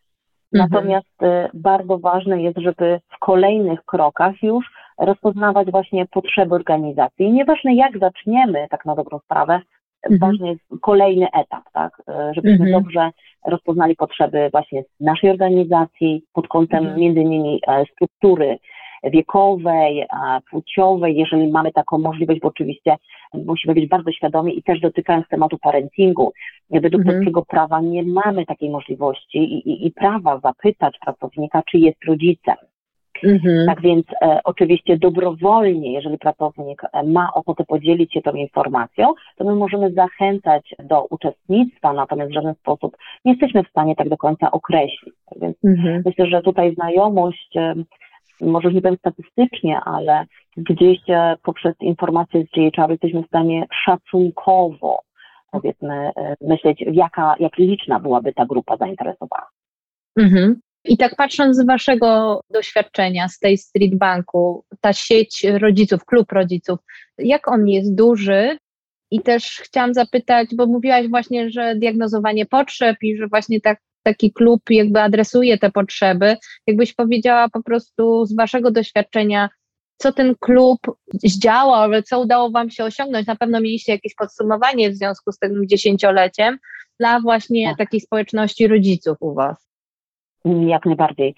Mhm. 0.53 0.69
Natomiast 0.71 1.23
y, 1.23 1.49
bardzo 1.53 1.97
ważne 1.97 2.41
jest, 2.41 2.57
żeby 2.57 2.99
w 3.15 3.19
kolejnych 3.19 3.85
krokach 3.85 4.43
już 4.43 4.65
rozpoznawać 4.97 5.71
właśnie 5.71 6.05
potrzeby 6.05 6.55
organizacji. 6.55 7.25
I 7.25 7.31
nieważne 7.31 7.75
jak 7.75 7.99
zaczniemy, 7.99 8.67
tak 8.69 8.85
na 8.85 8.95
dobrą 8.95 9.19
sprawę, 9.19 9.61
mhm. 10.09 10.19
ważny 10.19 10.47
jest 10.47 10.61
kolejny 10.81 11.27
etap, 11.31 11.63
tak, 11.73 12.01
żebyśmy 12.35 12.65
mhm. 12.65 12.71
dobrze 12.71 13.11
rozpoznali 13.45 13.95
potrzeby 13.95 14.49
właśnie 14.51 14.83
naszej 14.99 15.29
organizacji 15.29 16.23
pod 16.33 16.47
kątem 16.47 16.79
mhm. 16.79 16.99
między 16.99 17.19
innymi 17.21 17.61
struktury 17.91 18.57
wiekowej, 19.03 20.07
płciowej, 20.51 21.15
jeżeli 21.15 21.51
mamy 21.51 21.71
taką 21.71 21.97
możliwość, 21.97 22.39
bo 22.39 22.47
oczywiście 22.47 22.95
musimy 23.33 23.73
być 23.73 23.87
bardzo 23.87 24.11
świadomi 24.11 24.57
i 24.59 24.63
też 24.63 24.79
dotykając 24.79 25.27
tematu 25.27 25.57
parentingu. 25.57 26.31
Według 26.69 27.01
mhm. 27.01 27.15
polskiego 27.15 27.45
prawa 27.45 27.81
nie 27.81 28.03
mamy 28.03 28.45
takiej 28.45 28.69
możliwości 28.69 29.37
i, 29.37 29.69
i, 29.69 29.87
i 29.87 29.91
prawa 29.91 30.39
zapytać 30.39 30.97
pracownika, 31.05 31.61
czy 31.71 31.77
jest 31.77 32.05
rodzicem. 32.07 32.55
Mhm. 33.23 33.65
Tak 33.65 33.81
więc 33.81 34.05
e, 34.21 34.39
oczywiście 34.43 34.97
dobrowolnie, 34.97 35.93
jeżeli 35.93 36.17
pracownik 36.17 36.81
e, 36.83 37.03
ma 37.03 37.33
ochotę 37.33 37.63
podzielić 37.63 38.13
się 38.13 38.21
tą 38.21 38.31
informacją, 38.31 39.13
to 39.37 39.43
my 39.43 39.55
możemy 39.55 39.91
zachęcać 39.91 40.75
do 40.79 41.05
uczestnictwa, 41.05 41.93
natomiast 41.93 42.31
w 42.31 42.33
żaden 42.33 42.53
sposób 42.55 42.97
nie 43.25 43.31
jesteśmy 43.31 43.63
w 43.63 43.69
stanie 43.69 43.95
tak 43.95 44.09
do 44.09 44.17
końca 44.17 44.51
określić. 44.51 45.15
Tak 45.29 45.39
więc 45.39 45.57
mhm. 45.63 46.03
myślę, 46.05 46.27
że 46.27 46.41
tutaj 46.41 46.75
znajomość 46.75 47.57
e, 47.57 47.75
może 48.41 48.73
nie 48.73 48.81
powiem 48.81 48.97
statystycznie, 48.97 49.79
ale 49.79 50.25
gdzieś 50.57 50.99
e, 51.09 51.35
poprzez 51.43 51.75
informacje 51.81 52.43
z 52.43 52.49
GHR 52.49 52.91
jesteśmy 52.91 53.23
w 53.23 53.27
stanie 53.27 53.65
szacunkowo, 53.85 54.99
powiedzmy, 55.51 56.11
e, 56.15 56.35
myśleć, 56.41 56.83
jaka, 56.91 57.35
jak 57.39 57.57
liczna 57.57 57.99
byłaby 57.99 58.33
ta 58.33 58.45
grupa 58.45 58.77
zainteresowana. 58.77 59.47
Mhm. 60.17 60.59
I 60.87 60.97
tak 60.97 61.15
patrząc 61.15 61.57
z 61.57 61.65
Waszego 61.65 62.41
doświadczenia 62.49 63.29
z 63.29 63.39
tej 63.39 63.57
Street 63.57 63.95
Banku, 63.95 64.65
ta 64.81 64.93
sieć 64.93 65.43
rodziców, 65.43 66.05
klub 66.05 66.31
rodziców, 66.31 66.79
jak 67.17 67.47
on 67.47 67.67
jest 67.67 67.95
duży? 67.95 68.57
I 69.11 69.21
też 69.21 69.61
chciałam 69.63 69.93
zapytać, 69.93 70.49
bo 70.55 70.65
mówiłaś 70.65 71.07
właśnie, 71.07 71.49
że 71.49 71.75
diagnozowanie 71.75 72.45
potrzeb 72.45 72.97
i 73.01 73.17
że 73.17 73.27
właśnie 73.27 73.61
tak 73.61 73.79
taki 74.03 74.33
klub 74.33 74.61
jakby 74.69 75.01
adresuje 75.01 75.57
te 75.57 75.71
potrzeby. 75.71 76.37
Jakbyś 76.67 76.93
powiedziała 76.93 77.49
po 77.49 77.63
prostu 77.63 78.25
z 78.25 78.35
Waszego 78.35 78.71
doświadczenia, 78.71 79.49
co 79.97 80.13
ten 80.13 80.35
klub 80.39 80.79
zdziałał, 81.13 81.73
ale 81.73 82.03
co 82.03 82.19
udało 82.19 82.51
Wam 82.51 82.69
się 82.69 82.83
osiągnąć? 82.83 83.27
Na 83.27 83.35
pewno 83.35 83.61
mieliście 83.61 83.91
jakieś 83.91 84.15
podsumowanie 84.15 84.91
w 84.91 84.95
związku 84.95 85.31
z 85.31 85.39
tym 85.39 85.67
dziesięcioleciem 85.67 86.57
dla 86.99 87.19
właśnie 87.19 87.67
tak. 87.67 87.77
takiej 87.77 88.01
społeczności 88.01 88.67
rodziców 88.67 89.17
u 89.19 89.33
Was. 89.33 89.74
Jak 90.45 90.85
najbardziej. 90.85 91.35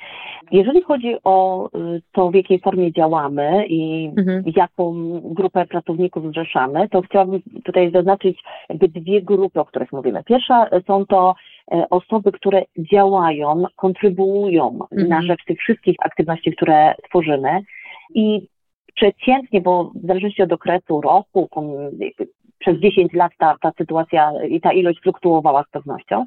Jeżeli 0.52 0.82
chodzi 0.82 1.16
o 1.24 1.68
y, 1.68 2.02
to, 2.12 2.30
w 2.30 2.36
jakiej 2.36 2.60
formie 2.60 2.92
działamy 2.92 3.66
i 3.68 4.12
mhm. 4.18 4.44
jaką 4.56 4.94
grupę 5.24 5.66
pracowników 5.66 6.32
zrzeszamy, 6.32 6.90
to 6.90 7.02
chciałabym 7.02 7.42
tutaj 7.66 7.92
zaznaczyć 7.92 8.40
jakby 8.70 8.88
dwie 8.88 9.22
grupy, 9.22 9.60
o 9.60 9.66
których 9.66 9.92
mówimy. 9.92 10.24
Pierwsza 10.24 10.70
są 10.88 11.06
to 11.06 11.36
e, 11.72 11.90
osoby, 11.90 12.32
które 12.32 12.64
działają, 12.92 13.64
kontrybuują 13.76 14.80
mhm. 14.92 15.10
na 15.10 15.22
rzecz 15.22 15.46
tych 15.46 15.60
wszystkich 15.60 15.96
aktywności, 16.00 16.52
które 16.52 16.94
tworzymy 17.10 17.60
i 18.16 18.48
przeciętnie, 18.96 19.62
bo 19.62 19.92
w 19.96 20.08
zależności 20.08 20.44
od 20.44 20.54
okresu 20.54 21.02
roku, 21.02 21.50
przez 22.60 22.80
10 22.80 23.14
lat 23.14 23.32
ta, 23.38 23.56
ta 23.62 23.72
sytuacja 23.78 24.32
i 24.50 24.62
ta 24.62 24.74
ilość 24.74 25.00
fluktuowała 25.02 25.64
z 25.64 25.72
pewnością, 25.72 26.26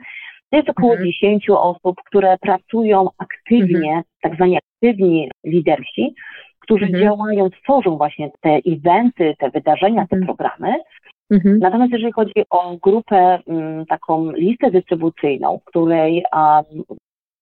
to 0.50 0.56
jest 0.56 0.68
około 0.68 0.92
mhm. 0.92 1.08
10 1.12 1.50
osób, 1.50 1.96
które 2.06 2.38
pracują 2.38 3.08
aktywnie, 3.18 3.88
mhm. 3.88 4.02
tak 4.22 4.34
zwani 4.34 4.58
aktywni 4.58 5.30
lidersi, 5.44 6.14
którzy 6.60 6.84
mhm. 6.84 7.04
działają, 7.04 7.50
tworzą 7.50 7.96
właśnie 7.96 8.30
te 8.40 8.60
eventy, 8.66 9.34
te 9.38 9.50
wydarzenia, 9.50 10.06
te 10.06 10.16
mhm. 10.16 10.26
programy. 10.26 10.74
Mhm. 11.30 11.58
Natomiast 11.58 11.92
jeżeli 11.92 12.12
chodzi 12.12 12.44
o 12.50 12.76
grupę, 12.76 13.38
m, 13.46 13.86
taką 13.86 14.30
listę 14.30 14.70
dystrybucyjną, 14.70 15.58
w 15.58 15.64
której 15.64 16.24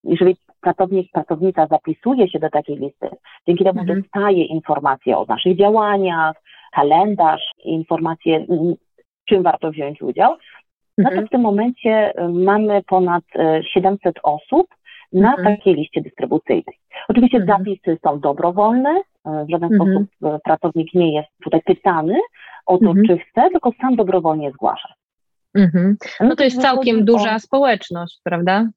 jeżeli 0.05 0.37
pracownik, 0.61 1.13
pracownica 1.13 1.67
zapisuje 1.67 2.29
się 2.29 2.39
do 2.39 2.51
takiej 2.51 2.77
listy, 2.77 3.09
dzięki 3.49 3.65
temu 3.65 3.81
mhm. 3.81 4.03
dostaje 4.03 4.45
informacje 4.45 5.19
o 5.19 5.25
naszych 5.29 5.59
działaniach, 5.59 6.35
kalendarz, 6.73 7.43
informacje, 7.65 8.47
czym 9.29 9.43
warto 9.43 9.71
wziąć 9.71 10.03
udział, 10.03 10.37
no 10.99 11.05
to 11.05 11.11
mhm. 11.11 11.27
w 11.27 11.31
tym 11.31 11.41
momencie 11.41 12.13
y, 12.21 12.29
mamy 12.29 12.83
ponad 12.83 13.25
700 13.75 14.17
y, 14.17 14.23
osób 14.23 14.67
na 15.13 15.31
mhm. 15.31 15.57
takiej 15.57 15.75
liście 15.75 16.01
dystrybucyjnej. 16.01 16.79
Oczywiście 17.09 17.39
mhm. 17.39 17.59
zapisy 17.59 17.99
są 18.05 18.21
dobrowolne, 18.21 18.91
y, 18.91 19.45
w 19.45 19.51
żaden 19.51 19.73
mhm. 19.73 19.91
sposób 19.91 20.41
pracownik 20.45 20.95
nie 20.95 21.15
jest 21.15 21.29
tutaj 21.43 21.63
pytany 21.63 22.19
o 22.67 22.79
to, 22.79 22.91
mhm. 22.91 23.07
czy 23.07 23.19
chce, 23.19 23.51
tylko 23.51 23.73
sam 23.81 23.97
dobrowolnie 23.97 24.51
zgłasza. 24.51 24.95
Mhm. 25.55 25.97
No, 26.21 26.37
to 26.37 26.45
jest 26.45 26.63
całkiem 26.63 27.05
duża 27.05 27.39
społeczność, 27.39 28.21
prawda? 28.25 28.69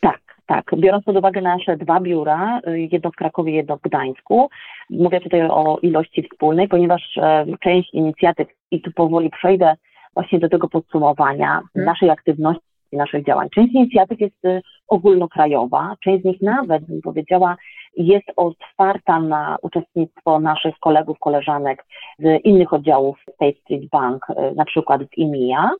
Tak, 0.00 0.20
tak. 0.46 0.70
Biorąc 0.76 1.04
pod 1.04 1.16
uwagę 1.16 1.40
nasze 1.40 1.76
dwa 1.76 2.00
biura, 2.00 2.60
jedno 2.66 3.10
w 3.10 3.16
Krakowie, 3.16 3.52
jedno 3.52 3.76
w 3.76 3.80
Gdańsku, 3.80 4.50
mówię 4.90 5.20
tutaj 5.20 5.42
o 5.42 5.78
ilości 5.82 6.22
wspólnej, 6.22 6.68
ponieważ 6.68 7.16
e, 7.16 7.46
część 7.60 7.94
inicjatyw, 7.94 8.48
i 8.70 8.80
tu 8.80 8.92
powoli 8.92 9.30
przejdę 9.30 9.74
właśnie 10.14 10.38
do 10.38 10.48
tego 10.48 10.68
podsumowania 10.68 11.48
hmm. 11.48 11.86
naszej 11.86 12.10
aktywności, 12.10 12.62
naszych 12.92 13.26
działań. 13.26 13.48
Część 13.54 13.74
inicjatyw 13.74 14.20
jest 14.20 14.44
y, 14.44 14.62
ogólnokrajowa, 14.88 15.94
część 16.04 16.22
z 16.22 16.24
nich 16.24 16.42
nawet, 16.42 16.86
bym 16.86 17.00
powiedziała, 17.00 17.56
jest 17.96 18.26
otwarta 18.36 19.20
na 19.20 19.56
uczestnictwo 19.62 20.40
naszych 20.40 20.78
kolegów, 20.78 21.18
koleżanek 21.18 21.84
z 22.18 22.44
innych 22.44 22.72
oddziałów 22.72 23.18
State 23.34 23.60
Street 23.60 23.88
Bank, 23.92 24.26
y, 24.30 24.54
na 24.54 24.64
przykład 24.64 25.00
z 25.02 25.18
IMIA, 25.18 25.70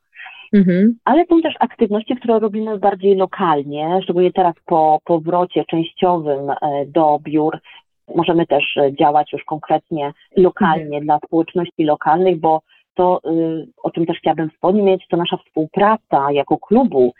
Mhm. 0.52 0.94
Ale 1.04 1.26
są 1.26 1.40
też 1.40 1.54
aktywności, 1.60 2.16
które 2.16 2.38
robimy 2.38 2.78
bardziej 2.78 3.16
lokalnie, 3.16 4.00
szczególnie 4.02 4.32
teraz 4.32 4.54
po 4.66 4.98
powrocie 5.04 5.64
częściowym 5.64 6.50
y, 6.50 6.56
do 6.86 7.18
biur. 7.22 7.58
Możemy 8.14 8.46
też 8.46 8.78
działać 8.98 9.32
już 9.32 9.44
konkretnie 9.44 10.12
lokalnie 10.36 10.84
mhm. 10.84 11.04
dla 11.04 11.18
społeczności 11.18 11.84
lokalnych, 11.84 12.40
bo 12.40 12.60
to, 12.94 13.20
y, 13.30 13.66
o 13.82 13.90
czym 13.90 14.06
też 14.06 14.18
chciałabym 14.18 14.50
wspomnieć, 14.50 15.06
to 15.10 15.16
nasza 15.16 15.36
współpraca 15.36 16.32
jako 16.32 16.58
klubu 16.58 17.12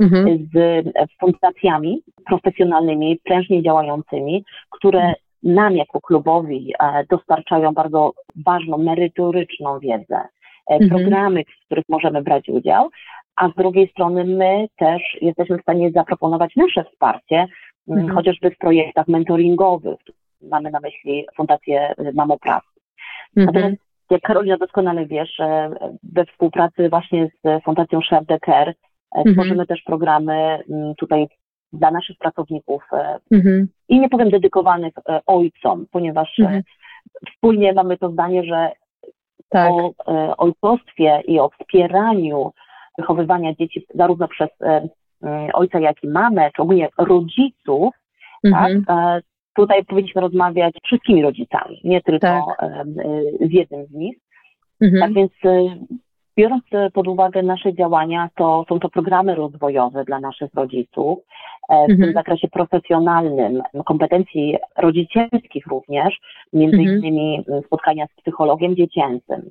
mhm. 0.00 0.48
z 0.54 0.84
fundacjami 1.20 2.02
profesjonalnymi, 2.26 3.18
prężnie 3.24 3.62
działającymi, 3.62 4.44
które 4.70 5.14
nam 5.42 5.76
jako 5.76 6.00
klubowi 6.00 6.72
e, 6.78 7.04
dostarczają 7.10 7.72
bardzo 7.72 8.12
ważną, 8.46 8.78
merytoryczną 8.78 9.78
wiedzę, 9.78 10.16
e, 10.16 10.74
mhm. 10.74 10.90
programy, 10.90 11.44
w 11.44 11.66
których 11.66 11.84
możemy 11.88 12.22
brać 12.22 12.48
udział, 12.48 12.90
a 13.36 13.48
z 13.48 13.54
drugiej 13.54 13.88
strony 13.88 14.24
my 14.24 14.66
też 14.76 15.02
jesteśmy 15.20 15.58
w 15.58 15.62
stanie 15.62 15.90
zaproponować 15.90 16.56
nasze 16.56 16.84
wsparcie, 16.84 17.46
mhm. 17.88 18.14
chociażby 18.14 18.50
w 18.50 18.58
projektach 18.58 19.08
mentoringowych. 19.08 19.98
Mamy 20.42 20.70
na 20.70 20.80
myśli 20.80 21.26
Fundację 21.36 21.94
Mamopracy. 22.14 22.66
Mhm. 23.36 23.46
Natomiast 23.46 23.85
jak 24.10 24.22
Karolina 24.22 24.56
doskonale 24.56 25.06
wiesz, 25.06 25.38
we 26.02 26.24
współpracy 26.24 26.88
właśnie 26.88 27.28
z 27.44 27.64
Fundacją 27.64 28.00
Share 28.00 28.26
the 28.26 28.38
Care 28.46 28.74
mhm. 29.16 29.34
tworzymy 29.34 29.66
też 29.66 29.82
programy 29.82 30.58
tutaj 30.98 31.28
dla 31.72 31.90
naszych 31.90 32.18
pracowników 32.18 32.82
e, 32.92 33.18
mhm. 33.32 33.68
i 33.88 34.00
nie 34.00 34.08
powiem 34.08 34.30
dedykowanych 34.30 34.94
e, 35.08 35.20
ojcom, 35.26 35.86
ponieważ 35.90 36.38
e, 36.38 36.42
mhm. 36.42 36.62
wspólnie 37.32 37.72
mamy 37.72 37.98
to 37.98 38.10
zdanie, 38.10 38.44
że 38.44 38.70
tak. 39.48 39.70
o 39.70 39.92
ojcostwie 40.36 41.20
i 41.24 41.38
o 41.38 41.48
wspieraniu 41.48 42.52
wychowywania 42.98 43.54
dzieci 43.54 43.86
zarówno 43.94 44.28
przez 44.28 44.48
ojca, 45.52 45.80
jak 45.80 46.04
i 46.04 46.08
mamę, 46.08 46.50
czy 46.56 46.62
ogólnie 46.62 46.88
rodziców, 46.98 47.94
tak, 48.42 48.70
mhm 48.70 49.20
tutaj 49.56 49.84
powinniśmy 49.84 50.20
rozmawiać 50.20 50.74
z 50.74 50.86
wszystkimi 50.86 51.22
rodzicami, 51.22 51.80
nie 51.84 52.02
tylko 52.02 52.26
tak. 52.26 52.86
z 53.40 53.52
jednym 53.52 53.86
z 53.86 53.90
nich. 53.90 54.16
Mhm. 54.80 55.02
Tak 55.02 55.12
więc 55.12 55.32
y, 55.44 55.86
biorąc 56.38 56.64
pod 56.92 57.08
uwagę 57.08 57.42
nasze 57.42 57.74
działania, 57.74 58.28
to 58.36 58.64
są 58.68 58.80
to 58.80 58.88
programy 58.88 59.34
rozwojowe 59.34 60.04
dla 60.04 60.20
naszych 60.20 60.54
rodziców 60.54 61.18
e, 61.68 61.86
w 61.86 61.90
mhm. 61.90 62.00
tym 62.00 62.12
zakresie 62.12 62.48
profesjonalnym, 62.48 63.62
kompetencji 63.86 64.56
rodzicielskich 64.76 65.66
również, 65.66 66.18
między 66.52 66.76
mhm. 66.76 66.96
innymi 66.96 67.44
spotkania 67.66 68.06
z 68.06 68.20
psychologiem 68.20 68.76
dziecięcym. 68.76 69.50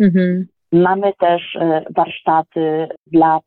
Mhm. 0.00 0.46
Mamy 0.72 1.12
też 1.18 1.58
warsztaty 1.96 2.88
dla 3.06 3.40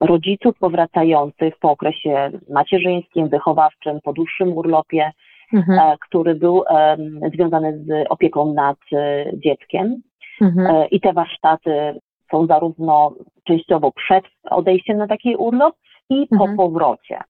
rodziców 0.00 0.58
powracających 0.58 1.58
po 1.58 1.70
okresie 1.70 2.30
macierzyńskim, 2.50 3.28
wychowawczym, 3.28 4.00
po 4.04 4.12
dłuższym 4.12 4.52
urlopie, 4.52 5.12
mhm. 5.54 5.78
E, 5.78 5.96
który 6.08 6.34
był 6.34 6.64
związany 7.34 7.84
z 7.84 8.06
opieką 8.08 8.54
nad 8.54 8.76
e, 8.92 9.24
dzieckiem. 9.34 10.02
Mhm. 10.40 10.76
E, 10.76 10.86
I 10.86 11.00
te 11.00 11.12
warsztaty 11.12 12.00
są 12.30 12.46
zarówno 12.46 13.14
częściowo 13.44 13.92
przed 13.92 14.24
odejściem 14.50 14.96
na 14.96 15.06
taki 15.06 15.36
urlop 15.36 15.74
i 16.10 16.26
po 16.26 16.44
mhm. 16.44 16.56
powrocie. 16.56 17.20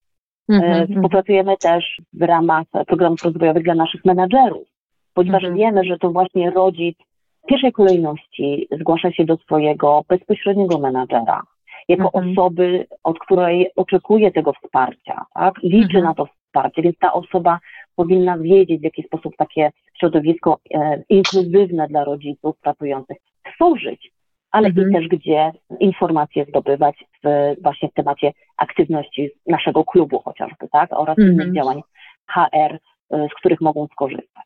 Mhm, 0.49 0.73
mhm. 0.73 0.89
Współpracujemy 0.89 1.57
też 1.57 2.01
w 2.13 2.23
ramach 2.23 2.67
programów 2.87 3.23
rozwojowych 3.25 3.65
dla 3.65 3.75
naszych 3.75 4.05
menadżerów, 4.05 4.69
ponieważ 5.15 5.45
Mhm. 5.45 5.59
wiemy, 5.59 5.85
że 5.85 5.99
to 5.99 6.11
właśnie 6.11 6.51
rodzic 6.51 6.99
w 7.45 7.47
pierwszej 7.47 7.73
kolejności 7.73 8.69
zgłasza 8.81 9.13
się 9.13 9.25
do 9.25 9.37
swojego 9.37 10.03
bezpośredniego 10.09 10.79
menadżera, 10.79 11.43
jako 11.89 12.11
Mhm. 12.15 12.33
osoby, 12.39 12.87
od 13.05 13.19
której 13.19 13.71
oczekuje 13.77 14.31
tego 14.33 14.53
wsparcia, 14.53 15.25
tak? 15.35 15.55
liczy 15.63 15.85
Mhm. 15.99 16.05
na 16.05 16.15
to 16.15 16.27
wsparcie, 16.27 16.83
więc 16.83 16.99
ta 16.99 17.13
osoba 17.13 17.59
powinna 17.97 18.39
wiedzieć, 18.39 18.81
w 18.81 18.85
jaki 18.85 19.03
sposób 19.03 19.37
takie 19.37 19.71
środowisko 20.01 20.59
e, 20.75 21.03
inkluzywne 21.09 21.89
dla 21.89 22.05
rodziców 22.05 22.57
pracujących 22.61 23.17
tworzyć, 23.55 24.13
ale 24.51 24.69
Mhm. 24.69 24.91
i 24.91 24.95
też 24.95 25.09
gdzie 25.09 25.53
informacje 25.81 26.45
zdobywać 26.45 27.05
w, 27.25 27.55
właśnie 27.63 27.89
w 27.89 27.95
temacie 27.95 28.33
aktywności 28.57 29.31
naszego 29.47 29.85
klubu 29.85 30.19
chociażby, 30.19 30.69
tak? 30.73 30.93
oraz 30.93 31.19
Mhm. 31.19 31.33
innych 31.35 31.55
działań 31.55 31.83
HR, 32.27 32.79
e, 33.11 33.29
z 33.29 33.35
których 33.35 33.61
mogą 33.61 33.87
skorzystać. 33.87 34.45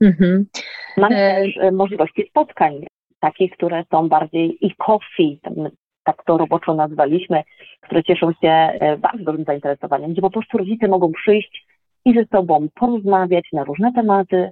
Mhm. 0.00 0.46
Mamy 0.96 1.16
E, 1.16 1.44
też 1.44 1.56
e, 1.56 1.72
możliwości 1.72 2.26
spotkań, 2.28 2.86
takich, 3.20 3.52
które 3.52 3.84
są 3.90 4.08
bardziej 4.08 4.66
i 4.66 4.74
coffee, 4.74 5.40
tak 6.12 6.24
to 6.26 6.38
roboczo 6.38 6.74
nazwaliśmy, 6.74 7.42
które 7.80 8.04
cieszą 8.04 8.32
się 8.32 8.48
e, 8.48 8.96
bardzo 8.96 9.24
dużym 9.24 9.44
zainteresowaniem, 9.44 10.12
gdzie 10.12 10.22
po 10.22 10.30
prostu 10.30 10.58
rodzice 10.58 10.88
mogą 10.88 11.12
przyjść 11.12 11.66
i 12.04 12.14
ze 12.14 12.24
sobą 12.24 12.68
porozmawiać 12.74 13.44
na 13.52 13.64
różne 13.64 13.92
tematy, 13.92 14.50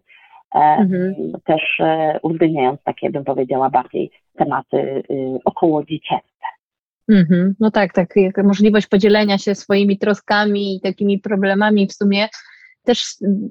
e, 0.55 0.59
Mhm. 0.59 1.15
też 1.45 1.63
e, 1.81 2.19
uwzględniając 2.23 2.83
takie, 2.83 3.11
bym 3.11 3.25
powiedziała, 3.25 3.71
bardziej 3.71 4.11
tematy 4.37 4.77
y, 4.77 5.03
około 5.45 5.85
dziecięce. 5.85 6.25
Mhm. 7.09 7.55
No 7.61 7.71
tak, 7.71 7.93
tak. 7.93 8.15
Możliwość 8.45 8.87
podzielenia 8.87 9.39
się 9.39 9.55
swoimi 9.55 9.99
troskami 9.99 10.77
i 10.77 10.81
takimi 10.81 11.19
problemami 11.19 11.87
w 11.87 11.93
sumie 11.93 12.29
też 12.85 13.05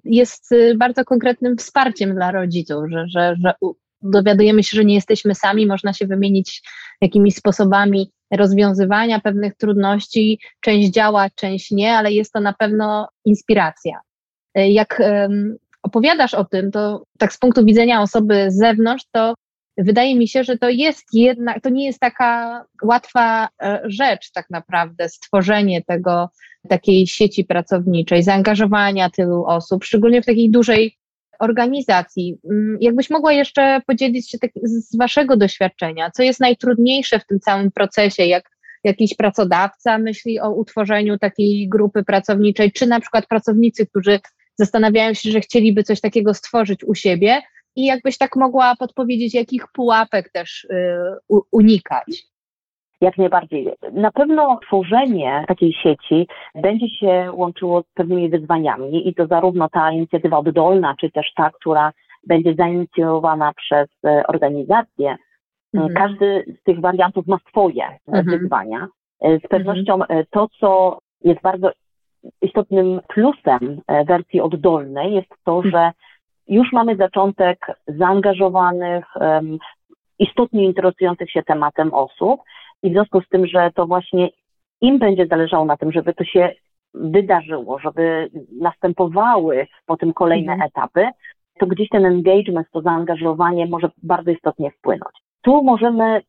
jest 0.03 0.51
y, 0.51 0.75
bardzo 0.77 1.05
konkretnym 1.05 1.57
wsparciem 1.57 2.15
dla 2.15 2.31
rodziców, 2.31 2.83
że, 2.89 3.05
że, 3.07 3.35
że 3.43 3.53
dowiadujemy 4.01 4.63
się, 4.63 4.77
że 4.77 4.85
nie 4.85 4.95
jesteśmy 4.95 5.35
sami, 5.35 5.67
można 5.67 5.93
się 5.93 6.07
wymienić 6.07 6.61
jakimiś 7.01 7.35
sposobami 7.35 8.11
rozwiązywania 8.31 9.19
pewnych 9.19 9.55
trudności. 9.55 10.39
Część 10.61 10.89
działa, 10.89 11.29
część 11.35 11.71
nie, 11.71 11.97
ale 11.97 12.11
jest 12.11 12.33
to 12.33 12.39
na 12.39 12.53
pewno 12.53 13.07
inspiracja. 13.25 13.99
Y, 14.57 14.67
Jak 14.67 15.01
opowiadasz 15.83 16.33
o 16.33 16.45
tym, 16.45 16.71
to 16.71 17.03
tak 17.17 17.33
z 17.33 17.37
punktu 17.37 17.65
widzenia 17.65 18.01
osoby 18.01 18.51
z 18.51 18.57
zewnątrz, 18.57 19.05
to 19.11 19.33
wydaje 19.77 20.15
mi 20.15 20.27
się, 20.27 20.43
że 20.43 20.57
to 20.57 20.69
jest 20.69 21.13
jednak, 21.13 21.61
to 21.61 21.69
nie 21.69 21.85
jest 21.85 21.99
taka 21.99 22.63
łatwa 22.83 23.47
e, 23.61 23.81
rzecz 23.85 24.31
tak 24.31 24.49
naprawdę, 24.49 25.09
stworzenie 25.09 25.83
tego, 25.83 26.29
takiej 26.69 27.07
sieci 27.07 27.45
pracowniczej, 27.45 28.23
zaangażowania 28.23 29.09
tylu 29.09 29.45
osób, 29.45 29.83
szczególnie 29.83 30.21
w 30.21 30.25
takiej 30.25 30.51
dużej 30.51 30.97
organizacji. 31.39 32.37
Mm, 32.51 32.77
Jakbyś 32.81 33.09
mogła 33.09 33.33
jeszcze 33.33 33.81
podzielić 33.87 34.29
się 34.29 34.39
tak 34.39 34.51
z 34.63 34.97
waszego 34.97 35.37
doświadczenia, 35.37 36.11
co 36.11 36.23
jest 36.23 36.39
najtrudniejsze 36.39 37.19
w 37.19 37.25
tym 37.25 37.39
całym 37.39 37.71
procesie, 37.71 38.25
jak 38.25 38.49
jakiś 38.83 39.15
pracodawca 39.15 39.97
myśli 39.97 40.39
o 40.39 40.51
utworzeniu 40.51 41.17
takiej 41.17 41.69
grupy 41.69 42.03
pracowniczej, 42.03 42.71
czy 42.71 42.87
na 42.87 42.99
przykład 42.99 43.27
pracownicy, 43.27 43.85
którzy 43.85 44.19
zastanawiają 44.55 45.13
się, 45.13 45.31
że 45.31 45.41
chcieliby 45.41 45.83
coś 45.83 46.01
takiego 46.01 46.33
stworzyć 46.33 46.83
u 46.83 46.95
siebie, 46.95 47.41
i 47.77 47.85
jakbyś 47.85 48.17
tak 48.17 48.35
mogła 48.35 48.75
podpowiedzieć, 48.75 49.33
jakich 49.33 49.67
pułapek 49.73 50.31
też 50.31 50.63
y, 50.63 51.37
unikać? 51.51 52.27
Jak 53.01 53.17
najbardziej. 53.17 53.73
Na 53.91 54.11
pewno 54.11 54.59
tworzenie 54.67 55.45
takiej 55.47 55.73
sieci 55.73 56.27
będzie 56.55 56.89
się 56.89 57.31
łączyło 57.33 57.81
z 57.81 57.93
pewnymi 57.93 58.29
wyzwaniami 58.29 59.07
i 59.09 59.13
to 59.15 59.27
zarówno 59.27 59.69
ta 59.69 59.91
inicjatywa 59.91 60.37
oddolna, 60.37 60.95
czy 60.99 61.11
też 61.11 61.33
ta, 61.35 61.49
która 61.49 61.91
będzie 62.27 62.53
zainicjowana 62.55 63.53
przez 63.53 63.87
e, 64.05 64.23
organizację. 64.27 65.15
Mhm. 65.73 65.93
Każdy 65.93 66.55
z 66.59 66.63
tych 66.63 66.79
wariantów 66.81 67.27
ma 67.27 67.37
swoje 67.49 67.83
e, 67.83 67.97
Mhm. 68.07 68.25
wyzwania. 68.39 68.87
E, 69.21 69.39
Z 69.39 69.41
pewnością 69.41 70.03
e, 70.03 70.23
to, 70.25 70.47
co 70.59 70.97
jest 71.23 71.41
bardzo 71.41 71.71
istotnym 72.41 73.01
plusem 73.07 73.81
e, 73.87 74.05
wersji 74.05 74.41
oddolnej, 74.41 75.13
jest 75.13 75.29
to, 75.43 75.61
że 75.61 75.91
już 76.47 76.71
mamy 76.73 76.95
zaczątek 76.95 77.65
zaangażowanych, 77.87 79.05
istotnie 80.19 80.63
interesujących 80.65 81.31
się 81.31 81.43
tematem 81.43 81.93
osób 81.93 82.41
i 82.87 82.89
w 82.89 82.93
związku 82.93 83.21
z 83.21 83.29
tym, 83.29 83.47
że 83.47 83.71
to 83.75 83.87
właśnie 83.87 84.29
im 84.81 84.99
będzie 84.99 85.27
zależało 85.27 85.65
na 85.65 85.77
tym, 85.77 85.91
żeby 85.91 86.13
to 86.13 86.23
się 86.23 86.51
wydarzyło, 86.93 87.79
żeby 87.79 88.29
następowały 88.61 89.67
potem 89.85 90.13
kolejne 90.13 90.53
Mhm. 90.53 90.69
etapy, 90.69 91.09
to 91.59 91.67
gdzieś 91.67 91.89
ten 91.89 92.05
engagement, 92.05 92.67
to 92.71 92.81
zaangażowanie 92.81 93.65
może 93.65 93.89
bardzo 94.03 94.31
istotnie 94.31 94.71
wpłynąć. 94.71 95.11
Tu 95.41 95.63
możemy 95.63 96.21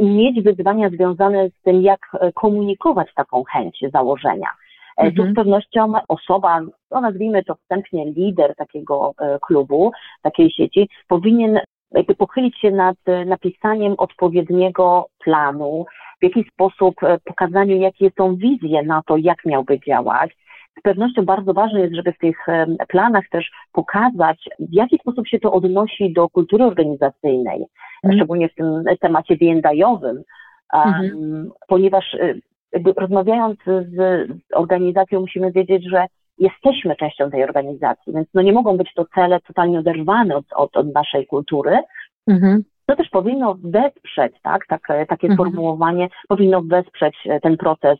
mieć 0.00 0.42
wyzwania 0.42 0.88
związane 0.90 1.48
z 1.48 1.62
tym, 1.62 1.82
jak 1.82 2.00
e, 2.20 2.32
komunikować 2.32 3.14
taką 3.14 3.44
chęć 3.44 3.78
założenia. 3.92 4.48
E, 4.96 5.02
Tu 5.12 5.22
Mhm. 5.22 5.32
z 5.32 5.36
pewnością 5.36 5.92
osoba, 6.08 6.60
no 6.90 7.00
nazwijmy 7.00 7.44
to 7.44 7.54
wstępnie 7.54 8.04
lider 8.04 8.54
takiego 8.56 9.12
e, 9.18 9.38
klubu, 9.46 9.92
takiej 10.22 10.50
sieci, 10.50 10.88
powinien 11.08 11.60
jakby 11.94 12.14
pochylić 12.14 12.58
się 12.58 12.70
nad 12.70 12.96
e, 13.06 13.24
napisaniem 13.24 13.94
odpowiedniego 13.98 15.06
planu, 15.24 15.84
w 16.20 16.24
jaki 16.24 16.44
sposób 16.52 17.02
e, 17.02 17.18
pokazaniu, 17.24 17.76
jakie 17.76 18.10
są 18.18 18.36
wizje 18.36 18.82
na 18.82 19.02
to, 19.06 19.16
jak 19.16 19.44
miałby 19.44 19.80
działać. 19.80 20.36
Z 20.78 20.82
pewnością 20.82 21.24
bardzo 21.24 21.54
ważne 21.54 21.80
jest, 21.80 21.94
żeby 21.94 22.12
w 22.12 22.18
tych 22.18 22.48
em, 22.48 22.76
planach 22.88 23.28
też 23.30 23.50
pokazać, 23.72 24.48
w 24.58 24.72
jaki 24.72 24.98
sposób 24.98 25.28
się 25.28 25.40
to 25.40 25.52
odnosi 25.52 26.12
do 26.12 26.28
kultury 26.28 26.64
organizacyjnej, 26.64 27.64
Mhm. 28.04 28.18
szczególnie 28.18 28.48
w 28.48 28.54
tym 28.54 28.84
temacie 29.00 29.36
D&I-owym, 29.36 30.16
um, 30.74 30.84
Mhm. 30.86 31.50
ponieważ 31.68 32.16
jakby 32.72 32.92
rozmawiając 32.96 33.58
z 33.66 34.28
organizacją 34.54 35.20
musimy 35.20 35.52
wiedzieć, 35.52 35.90
że 35.90 36.06
jesteśmy 36.38 36.96
częścią 36.96 37.30
tej 37.30 37.44
organizacji, 37.44 38.12
więc 38.12 38.28
no 38.34 38.42
nie 38.42 38.52
mogą 38.52 38.76
być 38.76 38.94
to 38.94 39.04
cele 39.14 39.40
totalnie 39.40 39.78
oderwane 39.78 40.36
od, 40.36 40.44
od, 40.54 40.76
od 40.76 40.94
naszej 40.94 41.26
kultury. 41.26 41.78
Mhm. 42.26 42.64
To 42.86 42.96
też 42.96 43.08
powinno 43.08 43.56
wesprzeć, 43.62 44.32
tak, 44.42 44.66
takie, 44.66 45.06
takie 45.06 45.28
Mhm. 45.28 45.32
sformułowanie 45.32 46.08
powinno 46.28 46.62
wesprzeć 46.62 47.16
e, 47.26 47.40
ten 47.40 47.56
proces 47.56 47.98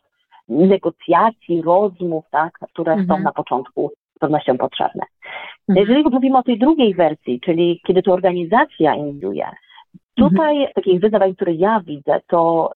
negocjacji, 0.49 1.63
rozmów, 1.63 2.25
tak, 2.31 2.59
które 2.73 2.95
są 2.95 3.01
Mhm. 3.01 3.23
na 3.23 3.33
początku 3.33 3.91
z 4.17 4.19
pewnością 4.19 4.59
potrzebne. 4.59 5.03
Mhm. 5.69 5.87
Jeżeli 5.87 6.05
mówimy 6.05 6.39
o 6.39 6.43
tej 6.43 6.59
drugiej 6.59 6.95
wersji, 6.95 7.41
czyli 7.41 7.81
kiedy 7.87 8.03
to 8.03 8.13
organizacja 8.13 8.95
inicjuje, 8.95 9.47
tutaj 10.17 10.69
z 10.71 10.75
takich 10.75 11.01
wyzwań, 11.01 11.35
które 11.35 11.53
ja 11.53 11.81
widzę, 11.87 12.21
to 12.27 12.71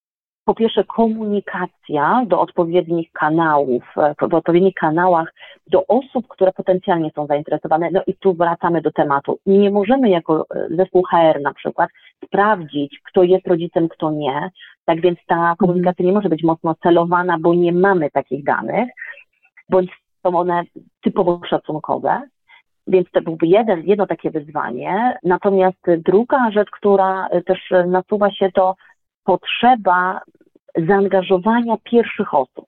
po 0.48 0.54
pierwsze 0.54 0.84
komunikacja 0.84 2.24
do 2.26 2.40
odpowiednich 2.40 3.12
kanałów, 3.12 3.82
e, 3.96 4.14
w 4.30 4.34
odpowiednich 4.34 4.74
kanałach 4.74 5.34
do 5.66 5.87
osób, 5.87 6.28
które 6.28 6.52
potencjalnie 6.52 7.11
są 7.14 7.26
zainteresowane. 7.26 7.88
No 7.92 8.00
i 8.06 8.14
tu 8.14 8.34
wracamy 8.34 8.80
do 8.80 8.92
tematu. 8.92 9.38
Nie 9.46 9.70
możemy 9.70 10.11
jako 10.11 10.46
e, 10.54 10.68
zespół 10.70 11.02
HR 11.02 11.40
na 11.40 11.54
przykład 11.54 11.90
sprawdzić, 12.24 13.00
kto 13.04 13.22
jest 13.22 13.46
rodzicem, 13.46 13.88
kto 13.88 14.11
nie. 14.11 14.50
Tak 14.84 15.00
więc 15.00 15.18
ta 15.26 15.54
komunikacja 15.58 16.04
nie 16.04 16.12
może 16.12 16.28
być 16.28 16.42
mocno 16.42 16.74
celowana, 16.74 17.37
bo 17.40 17.54
nie 17.54 17.72
mamy 17.72 18.11
takich 18.11 18.44
danych, 18.44 18.88
bądź 19.68 19.90
są 20.22 20.38
one 20.38 20.62
typowo 21.02 21.40
szacunkowe. 21.50 22.22
Więc 22.87 23.11
to 23.11 23.20
byłby 23.20 23.46
jeden, 23.46 23.82
jedno 23.87 24.06
takie 24.06 24.30
wyzwanie. 24.30 25.18
Natomiast 25.22 25.87
druga 25.98 26.50
rzecz, 26.50 26.70
która 26.70 27.28
e, 27.28 27.42
też 27.42 27.72
nasuwa 27.87 28.30
się, 28.30 28.52
to 28.52 28.74
potrzeba 29.28 30.20
zaangażowania 30.76 31.76
pierwszych 31.85 32.35
osób, 32.35 32.66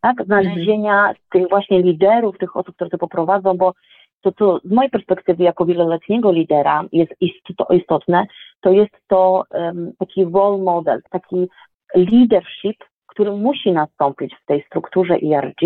tak? 0.00 0.24
Znalezienia 0.24 1.14
tych 1.30 1.48
właśnie 1.48 1.82
liderów, 1.82 2.38
tych 2.38 2.56
osób, 2.56 2.74
które 2.74 2.90
to 2.90 2.98
poprowadzą, 2.98 3.56
bo 3.56 3.72
to, 4.20 4.32
co 4.32 4.58
z 4.64 4.70
mojej 4.70 4.90
perspektywy 4.90 5.44
jako 5.44 5.64
wieloletniego 5.64 6.32
lidera 6.32 6.84
jest 6.92 7.12
isto- 7.20 7.74
istotne, 7.74 8.26
to 8.60 8.70
jest 8.70 8.94
to 9.08 9.44
um, 9.50 9.92
taki 9.98 10.24
role 10.24 10.58
model, 10.58 11.00
taki 11.10 11.48
leadership, 11.94 12.76
który 13.06 13.32
musi 13.32 13.72
nastąpić 13.72 14.34
w 14.34 14.46
tej 14.46 14.62
strukturze 14.62 15.14
ERG, 15.14 15.60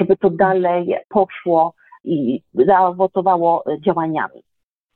żeby 0.00 0.16
to 0.16 0.30
dalej 0.30 0.96
poszło 1.08 1.74
i 2.04 2.40
zaowocowało 2.54 3.64
działaniami 3.80 4.42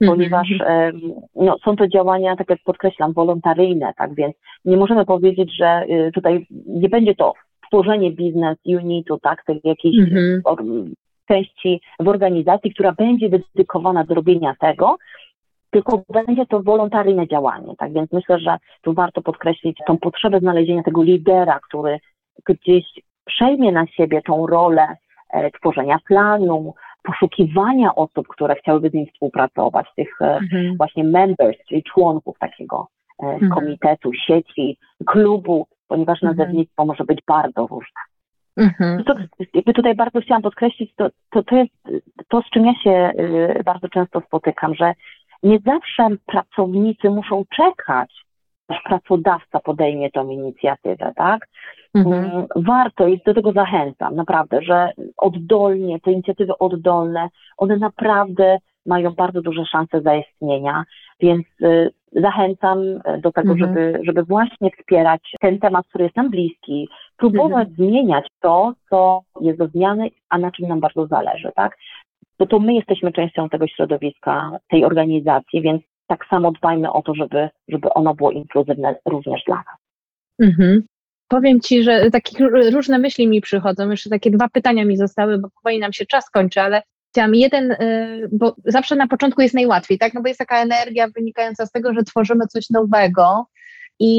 ponieważ 0.07 0.49
em, 0.67 1.01
no, 1.37 1.57
są 1.65 1.77
to 1.77 1.89
działania, 1.89 2.37
tak 2.37 2.51
jak 2.51 2.59
podkreślam, 2.65 3.13
wolontaryjne, 3.13 3.93
tak 3.97 4.15
więc 4.15 4.37
nie 4.65 4.77
możemy 4.77 5.05
powiedzieć, 5.05 5.57
że 5.57 5.85
y, 5.91 6.13
tutaj 6.15 6.47
nie 6.67 6.89
będzie 6.89 7.15
to 7.15 7.33
tworzenie 7.69 8.11
biznes 8.13 8.59
unitu, 8.67 9.19
tak, 9.19 9.45
tej 9.45 9.61
jakiejś 9.65 9.99
Mhm. 9.99 10.41
or, 10.45 10.65
części 11.29 11.81
w 12.01 12.09
organizacji, 12.09 12.75
która 12.75 12.93
będzie 12.93 13.29
dedykowana 13.29 14.05
do 14.05 14.15
robienia 14.15 14.55
tego, 14.61 14.97
tylko 15.71 16.03
będzie 16.13 16.47
to 16.47 16.63
wolontaryjne 16.63 17.29
działanie, 17.29 17.75
tak 17.79 17.93
więc 17.93 18.13
myślę, 18.13 18.39
że 18.39 18.57
tu 18.83 18.95
warto 18.95 19.23
podkreślić 19.23 19.79
tą 19.87 19.99
potrzebę 19.99 20.41
znalezienia 20.41 20.83
tego 20.83 21.03
lidera, 21.03 21.61
który 21.69 21.99
gdzieś 22.49 22.85
przejmie 23.25 23.73
na 23.73 23.87
siebie 23.87 24.23
tą 24.23 24.47
rolę 24.47 24.97
e, 25.33 25.51
tworzenia 25.51 25.99
planu, 26.09 26.75
poszukiwania 27.05 27.95
osób, 27.95 28.29
które 28.29 28.55
chciałyby 28.55 28.91
z 28.91 28.93
nim 28.93 29.07
współpracować, 29.07 29.87
tych 29.97 30.23
e, 30.23 30.37
mhm. 30.37 30.77
właśnie 30.77 31.05
members, 31.05 31.59
czyli 31.69 31.83
członków 31.83 32.39
takiego 32.39 32.89
e, 33.23 33.27
mhm. 33.27 33.53
komitetu, 33.53 34.11
sieci, 34.27 34.79
klubu, 35.07 35.67
ponieważ 35.89 36.23
mhm. 36.23 36.37
nazewnictwo 36.37 36.85
może 36.85 37.05
być 37.05 37.19
bardzo 37.27 37.67
różne. 37.67 38.01
Mhm. 38.57 39.05
To, 39.05 39.15
jakby 39.55 39.73
tutaj 39.73 39.95
bardzo 39.95 40.21
chciałam 40.21 40.43
podkreślić, 40.43 40.95
to, 40.97 41.09
to, 41.31 41.43
to 41.43 41.57
jest 41.57 41.73
to, 42.29 42.43
z 42.43 42.51
czym 42.51 42.67
ja 42.67 42.75
się 42.75 43.13
y, 43.61 43.63
bardzo 43.65 43.89
często 43.89 44.21
spotykam, 44.21 44.75
że 44.75 44.95
nie 45.43 45.59
zawsze 45.59 46.09
pracownicy 46.27 47.11
muszą 47.11 47.45
czekać, 47.57 48.24
aż 48.69 48.83
pracodawca 48.83 49.61
podejmie 49.61 50.11
tą 50.11 50.29
inicjatywę, 50.29 51.13
tak? 51.17 51.49
Mhm. 51.95 52.25
Mm, 52.25 52.47
warto 52.57 53.09
i 53.09 53.21
do 53.27 53.35
tego 53.35 53.53
zachęcam, 53.53 54.15
naprawdę, 54.15 54.63
że 54.63 54.93
oddolnie, 55.17 56.01
te 56.01 56.13
inicjatywy 56.13 56.59
oddolne, 56.59 57.29
one 57.57 57.77
naprawdę 57.77 58.59
mają 58.87 59.11
bardzo 59.11 59.43
duże 59.43 59.65
szanse 59.67 60.01
zaistnienia, 60.01 60.85
więc 61.21 61.47
y, 61.63 61.91
zachęcam 62.13 62.79
do 63.19 63.33
tego, 63.33 63.53
mhm. 63.53 63.59
żeby, 63.59 64.01
żeby 64.03 64.23
właśnie 64.23 64.71
wspierać 64.71 65.21
ten 65.41 65.59
temat, 65.59 65.87
który 65.89 66.05
jest 66.05 66.17
nam 66.17 66.31
bliski, 66.31 66.89
próbować 67.17 67.69
mhm. 67.69 67.77
zmieniać 67.77 68.27
to, 68.41 68.73
co 68.91 69.21
jest 69.41 69.59
do 69.59 69.67
zmiany, 69.67 70.11
a 70.29 70.39
na 70.39 70.51
czym 70.51 70.69
nam 70.69 70.81
bardzo 70.81 71.07
zależy, 71.07 71.53
tak? 71.57 71.77
Bo 72.39 72.47
to 72.47 72.59
my 72.59 72.75
jesteśmy 72.75 73.13
częścią 73.13 73.49
tego 73.49 73.67
środowiska, 73.67 74.51
tej 74.69 74.85
organizacji, 74.85 75.63
więc 75.63 75.83
tak 76.07 76.27
samo 76.31 76.53
dbajmy 76.53 76.93
o 76.93 77.03
to, 77.03 77.15
żeby, 77.15 77.49
żeby 77.69 77.89
ono 77.93 78.15
było 78.15 78.31
inkluzywne 78.31 78.95
również 79.07 79.43
dla 79.47 79.57
nas. 79.57 79.77
Mhm. 80.41 80.83
Powiem 81.29 81.61
Ci, 81.61 81.83
że 81.83 82.11
takich 82.11 82.39
różne 82.73 82.99
myśli 82.99 83.29
mi 83.29 83.41
przychodzą. 83.41 83.91
Jeszcze 83.91 84.11
takie 84.11 84.31
dwa 84.31 84.49
pytania 84.49 84.85
mi 84.85 84.97
zostały, 84.97 85.39
bo 85.39 85.49
powoli 85.51 85.81
nam 85.81 85.93
się 85.93 86.07
czas 86.07 86.31
kończy, 86.31 86.61
ale 86.61 86.83
chciałam 87.11 87.35
jeden, 87.35 87.71
y, 87.71 88.29
bo 88.33 88.57
zawsze 88.65 88.97
na 88.97 89.07
początku 89.07 89.43
jest 89.43 89.55
najłatwiej, 89.55 89.99
tak? 89.99 90.15
No 90.15 90.23
bo 90.23 90.29
jest 90.29 90.39
taka 90.39 90.63
energia 90.63 91.09
wynikająca 91.09 91.67
z 91.67 91.73
tego, 91.73 91.95
że 91.95 92.03
tworzymy 92.03 92.47
coś 92.47 92.71
nowego 92.71 93.47
i 94.01 94.19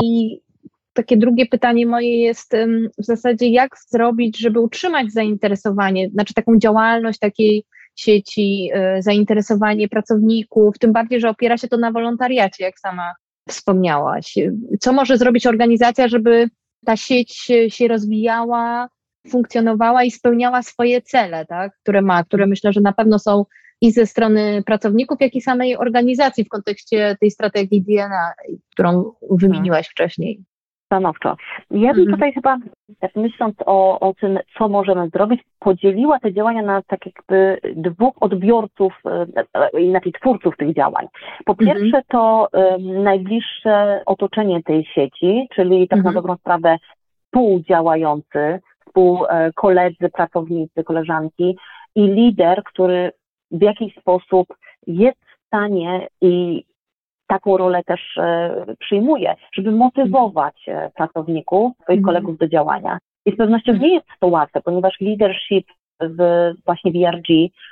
takie 0.93 1.17
drugie 1.17 1.45
pytanie 1.45 1.85
moje 1.85 2.21
jest 2.21 2.53
w 2.97 3.05
zasadzie, 3.05 3.49
jak 3.49 3.75
zrobić, 3.89 4.39
żeby 4.39 4.59
utrzymać 4.59 5.11
zainteresowanie, 5.11 6.09
znaczy 6.09 6.33
taką 6.33 6.57
działalność 6.57 7.19
takiej 7.19 7.65
sieci, 7.95 8.69
y, 8.97 9.01
zainteresowanie 9.01 9.89
pracowników, 9.89 10.79
tym 10.79 10.93
bardziej, 10.93 11.19
że 11.19 11.29
opiera 11.29 11.57
się 11.57 11.67
to 11.67 11.77
na 11.77 11.91
wolontariacie, 11.91 12.63
jak 12.63 12.79
sama 12.79 13.13
wspomniałaś. 13.49 14.35
Co 14.79 14.93
może 14.93 15.17
zrobić 15.17 15.47
organizacja, 15.47 16.07
żeby 16.07 16.49
ta 16.85 16.97
sieć 16.97 17.51
się 17.67 17.87
rozwijała, 17.87 18.89
funkcjonowała 19.27 20.03
i 20.03 20.11
spełniała 20.11 20.63
swoje 20.63 21.01
cele, 21.01 21.45
tak, 21.45 21.71
które 21.81 22.01
ma, 22.01 22.23
które 22.23 22.47
myślę, 22.47 22.73
że 22.73 22.81
na 22.81 22.93
pewno 22.93 23.19
są 23.19 23.45
i 23.81 23.91
ze 23.91 24.05
strony 24.05 24.63
pracowników, 24.65 25.17
jak 25.21 25.35
i 25.35 25.41
samej 25.41 25.77
organizacji 25.77 26.45
w 26.45 26.49
kontekście 26.49 27.17
tej 27.19 27.31
strategii 27.31 27.81
DNA, 27.81 28.31
którą 28.71 29.11
wymieniłaś 29.29 29.87
wcześniej. 29.87 30.43
Stanowczo. 30.85 31.35
Ja 31.71 31.93
bym 31.93 32.01
mhm. 32.01 32.11
tutaj 32.11 32.33
chyba, 32.33 32.57
myśląc 33.15 33.55
o, 33.65 33.99
o 33.99 34.13
tym, 34.13 34.39
co 34.57 34.69
możemy 34.69 35.09
zrobić, 35.09 35.41
podzieliła 35.59 36.19
te 36.19 36.33
działania 36.33 36.61
na 36.61 36.81
tak 36.81 37.05
jakby 37.05 37.57
dwóch 37.75 38.13
odbiorców, 38.19 38.93
e, 39.53 39.81
inaczej 39.81 40.11
twórców 40.11 40.57
tych 40.57 40.75
działań. 40.75 41.07
Po 41.45 41.55
mhm. 41.59 41.77
pierwsze 41.77 42.01
to 42.07 42.47
um, 42.53 43.03
najbliższe 43.03 44.01
otoczenie 44.05 44.63
tej 44.63 44.85
sieci, 44.85 45.47
czyli 45.55 45.87
tak 45.87 45.97
mhm. 45.97 46.15
na 46.15 46.21
dobrą 46.21 46.35
sprawę 46.35 46.77
współdziałający, 47.25 48.59
współkoledzy, 48.87 50.09
pracownicy, 50.13 50.83
koleżanki 50.83 51.57
i 51.95 52.01
lider, 52.01 52.63
który 52.63 53.11
w 53.51 53.61
jakiś 53.61 53.95
sposób 53.95 54.47
jest 54.87 55.17
w 55.17 55.47
stanie 55.47 56.07
i 56.21 56.63
taką 57.27 57.57
rolę 57.57 57.83
też 57.83 58.17
e, 58.17 58.65
przyjmuje, 58.79 59.35
żeby 59.53 59.71
motywować 59.71 60.65
e, 60.67 60.91
pracowników, 60.95 61.73
swoich 61.83 61.99
mhm. 61.99 62.03
kolegów 62.03 62.37
do 62.37 62.47
działania. 62.47 62.97
I 63.25 63.31
z 63.31 63.37
pewnością 63.37 63.73
nie 63.73 63.93
jest 63.93 64.07
to 64.19 64.27
łatwe, 64.27 64.61
ponieważ 64.61 65.01
leadership 65.01 65.67
w 66.01 66.51
właśnie 66.65 66.91
VRG, 66.91 67.27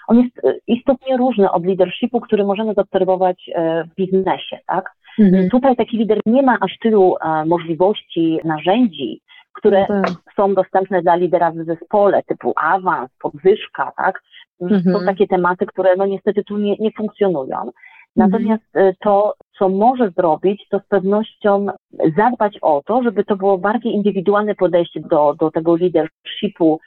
on 0.07 0.17
jest 0.17 0.45
e, 0.45 0.53
istotnie 0.67 1.17
różny 1.17 1.51
od 1.51 1.65
leadershipu, 1.65 2.21
który 2.21 2.43
możemy 2.43 2.73
zaobserwować 2.73 3.49
w 3.91 3.95
biznesie, 3.95 4.59
tak? 4.67 4.91
Mhm. 5.19 5.49
Tutaj 5.49 5.75
taki 5.75 5.97
lider 5.97 6.19
nie 6.25 6.43
ma 6.43 6.57
aż 6.61 6.77
tylu 6.81 7.15
możliwości, 7.45 8.39
narzędzi, 8.43 9.21
które 9.53 9.85
no 9.89 10.01
tak. 10.01 10.13
są 10.35 10.53
dostępne 10.53 11.01
dla 11.01 11.15
lidera 11.15 11.51
w 11.51 11.55
zespole, 11.55 12.23
typu 12.23 12.53
awans, 12.55 13.09
podwyżka, 13.21 13.91
tak? 13.97 14.21
Mhm. 14.61 14.95
Są 14.95 15.05
takie 15.05 15.27
tematy, 15.27 15.65
które 15.65 15.95
no 15.97 16.05
niestety 16.05 16.43
tu 16.43 16.57
nie, 16.57 16.75
nie 16.79 16.91
funkcjonują. 16.91 17.71
Natomiast 18.15 18.63
mhm. 18.73 18.93
to, 18.99 19.33
co 19.57 19.69
może 19.69 20.09
zrobić, 20.09 20.67
to 20.69 20.79
z 20.79 20.85
pewnością 20.87 21.65
zadbać 22.17 22.57
o 22.61 22.81
to, 22.85 23.03
żeby 23.03 23.23
to 23.23 23.35
było 23.35 23.57
bardziej 23.57 23.93
indywidualne 23.93 24.55
podejście 24.55 24.99
do, 24.99 25.35
do 25.39 25.51
tego 25.51 25.75
leadershipu 25.75 26.79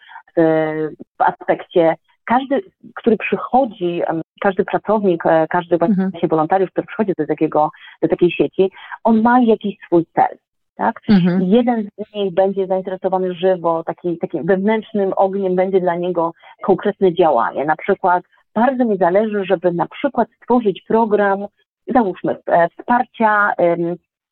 w 1.18 1.22
aspekcie 1.22 1.96
każdy, 2.26 2.62
który 2.94 3.16
przychodzi, 3.16 4.02
każdy 4.40 4.64
pracownik, 4.64 5.26
e, 5.26 5.46
każdy 5.50 5.78
właśnie 5.78 6.04
mhm. 6.04 6.28
wolontariusz, 6.30 6.70
który 6.70 6.86
przychodzi 6.86 7.12
do, 7.18 7.26
takiego, 7.26 7.70
do 8.02 8.08
takiej 8.08 8.30
sieci, 8.30 8.70
on 9.04 9.22
ma 9.22 9.40
jakiś 9.40 9.76
swój 9.86 10.06
cel. 10.14 10.38
Tak? 10.76 11.00
Mhm. 11.08 11.42
Jeden 11.42 11.84
z 11.84 12.14
nich 12.14 12.34
będzie 12.34 12.66
zainteresowany 12.66 13.34
żywo, 13.34 13.84
taki, 13.84 14.18
takim 14.18 14.46
wewnętrznym 14.46 15.12
ogniem 15.16 15.56
będzie 15.56 15.80
dla 15.80 15.94
niego 15.94 16.32
konkretne 16.62 17.14
działanie. 17.14 17.64
Na 17.64 17.76
przykład 17.76 18.24
bardzo 18.56 18.84
mi 18.84 18.96
zależy, 18.96 19.44
żeby 19.44 19.72
na 19.72 19.86
przykład 19.86 20.28
stworzyć 20.42 20.82
program, 20.88 21.46
załóżmy, 21.94 22.36
e, 22.46 22.68
wsparcia 22.68 23.52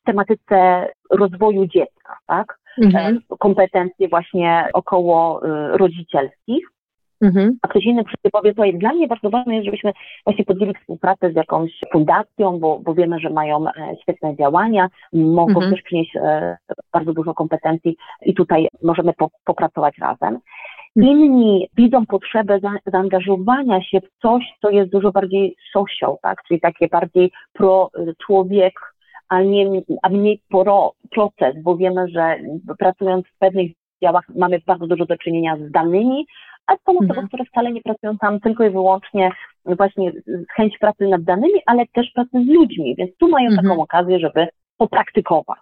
w 0.01 0.05
tematyce 0.05 0.87
rozwoju 1.11 1.65
dziecka, 1.65 2.17
tak? 2.27 2.59
Mhm. 2.83 3.17
E, 3.31 3.37
kompetencje 3.37 4.07
właśnie 4.07 4.67
około 4.73 5.45
e, 5.45 5.77
rodzicielskich. 5.77 6.67
Mhm. 7.21 7.57
A 7.61 7.67
ktoś 7.67 7.83
inny 7.85 8.03
przyjdzie 8.03 8.29
powie, 8.31 8.53
to 8.53 8.63
dla 8.73 8.93
mnie 8.93 9.07
bardzo 9.07 9.29
ważne 9.29 9.55
jest, 9.55 9.65
żebyśmy 9.65 9.93
właśnie 10.25 10.45
podjęli 10.45 10.73
współpracę 10.73 11.31
z 11.31 11.35
jakąś 11.35 11.71
fundacją, 11.91 12.59
bo, 12.59 12.79
bo 12.79 12.93
wiemy, 12.93 13.19
że 13.19 13.29
mają 13.29 13.65
świetne 14.01 14.35
działania, 14.35 14.89
mogą 15.13 15.53
mhm. 15.53 15.71
też 15.71 15.81
przynieść 15.81 16.11
bardzo 16.93 17.13
dużo 17.13 17.33
kompetencji 17.33 17.97
i 18.21 18.33
tutaj 18.33 18.67
możemy 18.83 19.13
po, 19.13 19.29
popracować 19.45 19.97
razem. 19.97 20.39
Inni 20.95 21.67
widzą 21.77 22.05
potrzebę 22.05 22.59
za, 22.59 22.71
zaangażowania 22.85 23.81
się 23.81 23.99
w 24.01 24.21
coś, 24.21 24.43
co 24.61 24.69
jest 24.69 24.91
dużo 24.91 25.11
bardziej 25.11 25.55
social, 25.73 26.15
tak? 26.21 26.43
czyli 26.47 26.59
takie 26.59 26.87
bardziej 26.87 27.31
pro 27.53 27.89
człowiek, 28.25 28.73
a, 29.29 29.41
nie, 29.41 29.81
a 30.03 30.09
mniej 30.09 30.41
pro 30.49 30.91
proces, 31.11 31.63
bo 31.63 31.77
wiemy, 31.77 32.07
że 32.07 32.37
pracując 32.79 33.25
w 33.27 33.37
pewnych 33.39 33.71
działach 34.03 34.23
mamy 34.35 34.61
bardzo 34.65 34.87
dużo 34.87 35.05
do 35.05 35.17
czynienia 35.17 35.57
z 35.57 35.71
danymi, 35.71 36.25
a 36.67 36.71
są 36.73 36.91
osoby, 36.91 37.05
mhm. 37.05 37.27
które 37.27 37.45
wcale 37.45 37.71
nie 37.71 37.81
pracują 37.81 38.17
tam 38.17 38.39
tylko 38.39 38.63
i 38.63 38.69
wyłącznie 38.69 39.31
właśnie 39.65 40.11
z 40.11 40.45
chęć 40.55 40.77
pracy 40.77 41.07
nad 41.07 41.23
danymi, 41.23 41.59
ale 41.65 41.85
też 41.93 42.11
pracy 42.11 42.45
z 42.45 42.47
ludźmi, 42.47 42.95
więc 42.95 43.17
tu 43.17 43.29
mają 43.29 43.49
mhm. 43.49 43.67
taką 43.67 43.81
okazję, 43.81 44.19
żeby 44.19 44.47
popraktykować. 44.77 45.59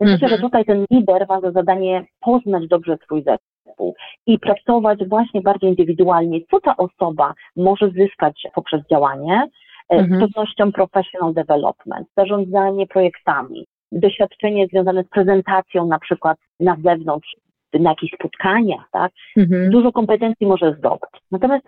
Myślę, 0.00 0.28
że 0.28 0.34
mhm. 0.34 0.42
tutaj 0.42 0.64
ten 0.64 0.84
lider 0.90 1.26
ma 1.28 1.40
za 1.40 1.50
zadanie 1.50 2.04
poznać 2.20 2.68
dobrze 2.68 2.96
swój 3.04 3.22
zespół 3.22 3.51
zespół 3.82 3.94
i 4.26 4.38
pracować 4.38 5.08
właśnie 5.08 5.40
bardziej 5.40 5.70
indywidualnie, 5.70 6.40
co 6.50 6.60
ta 6.60 6.76
osoba 6.76 7.34
może 7.56 7.90
zyskać 7.90 8.46
poprzez 8.54 8.80
działanie, 8.90 9.46
e, 9.92 9.94
mhm. 9.94 10.20
z 10.20 10.24
pewnością 10.24 10.72
professional 10.72 11.34
development, 11.34 12.08
zarządzanie 12.16 12.86
projektami, 12.86 13.66
doświadczenie 13.92 14.66
związane 14.66 15.04
z 15.04 15.08
prezentacją 15.08 15.86
na 15.86 15.98
przykład 15.98 16.38
na 16.60 16.76
zewnątrz, 16.84 17.36
na 17.72 17.90
jakichś 17.90 18.14
spotkaniach, 18.14 18.88
tak? 18.92 19.12
Mhm. 19.36 19.70
Dużo 19.70 19.92
kompetencji 19.92 20.46
może 20.46 20.74
zdobyć. 20.78 21.10
Natomiast 21.30 21.66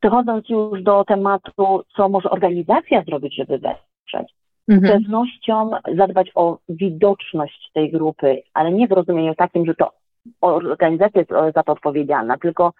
przechodząc 0.00 0.48
już 0.48 0.82
do 0.82 1.04
tematu, 1.04 1.82
co 1.96 2.08
może 2.08 2.30
organizacja 2.30 3.02
zrobić, 3.02 3.36
żeby 3.36 3.58
wesprzeć, 3.58 4.34
mhm. 4.68 4.80
z 4.80 4.90
pewnością 4.90 5.70
zadbać 5.96 6.30
o 6.34 6.58
widoczność 6.68 7.70
tej 7.74 7.90
grupy, 7.90 8.42
ale 8.54 8.72
nie 8.72 8.88
w 8.88 8.92
rozumieniu 8.92 9.34
takim, 9.34 9.66
że 9.66 9.74
to 9.74 9.97
organizacja 10.40 11.20
jest 11.20 11.54
za 11.54 11.62
to 11.62 11.72
odpowiedzialna, 11.72 12.38
tylko 12.38 12.72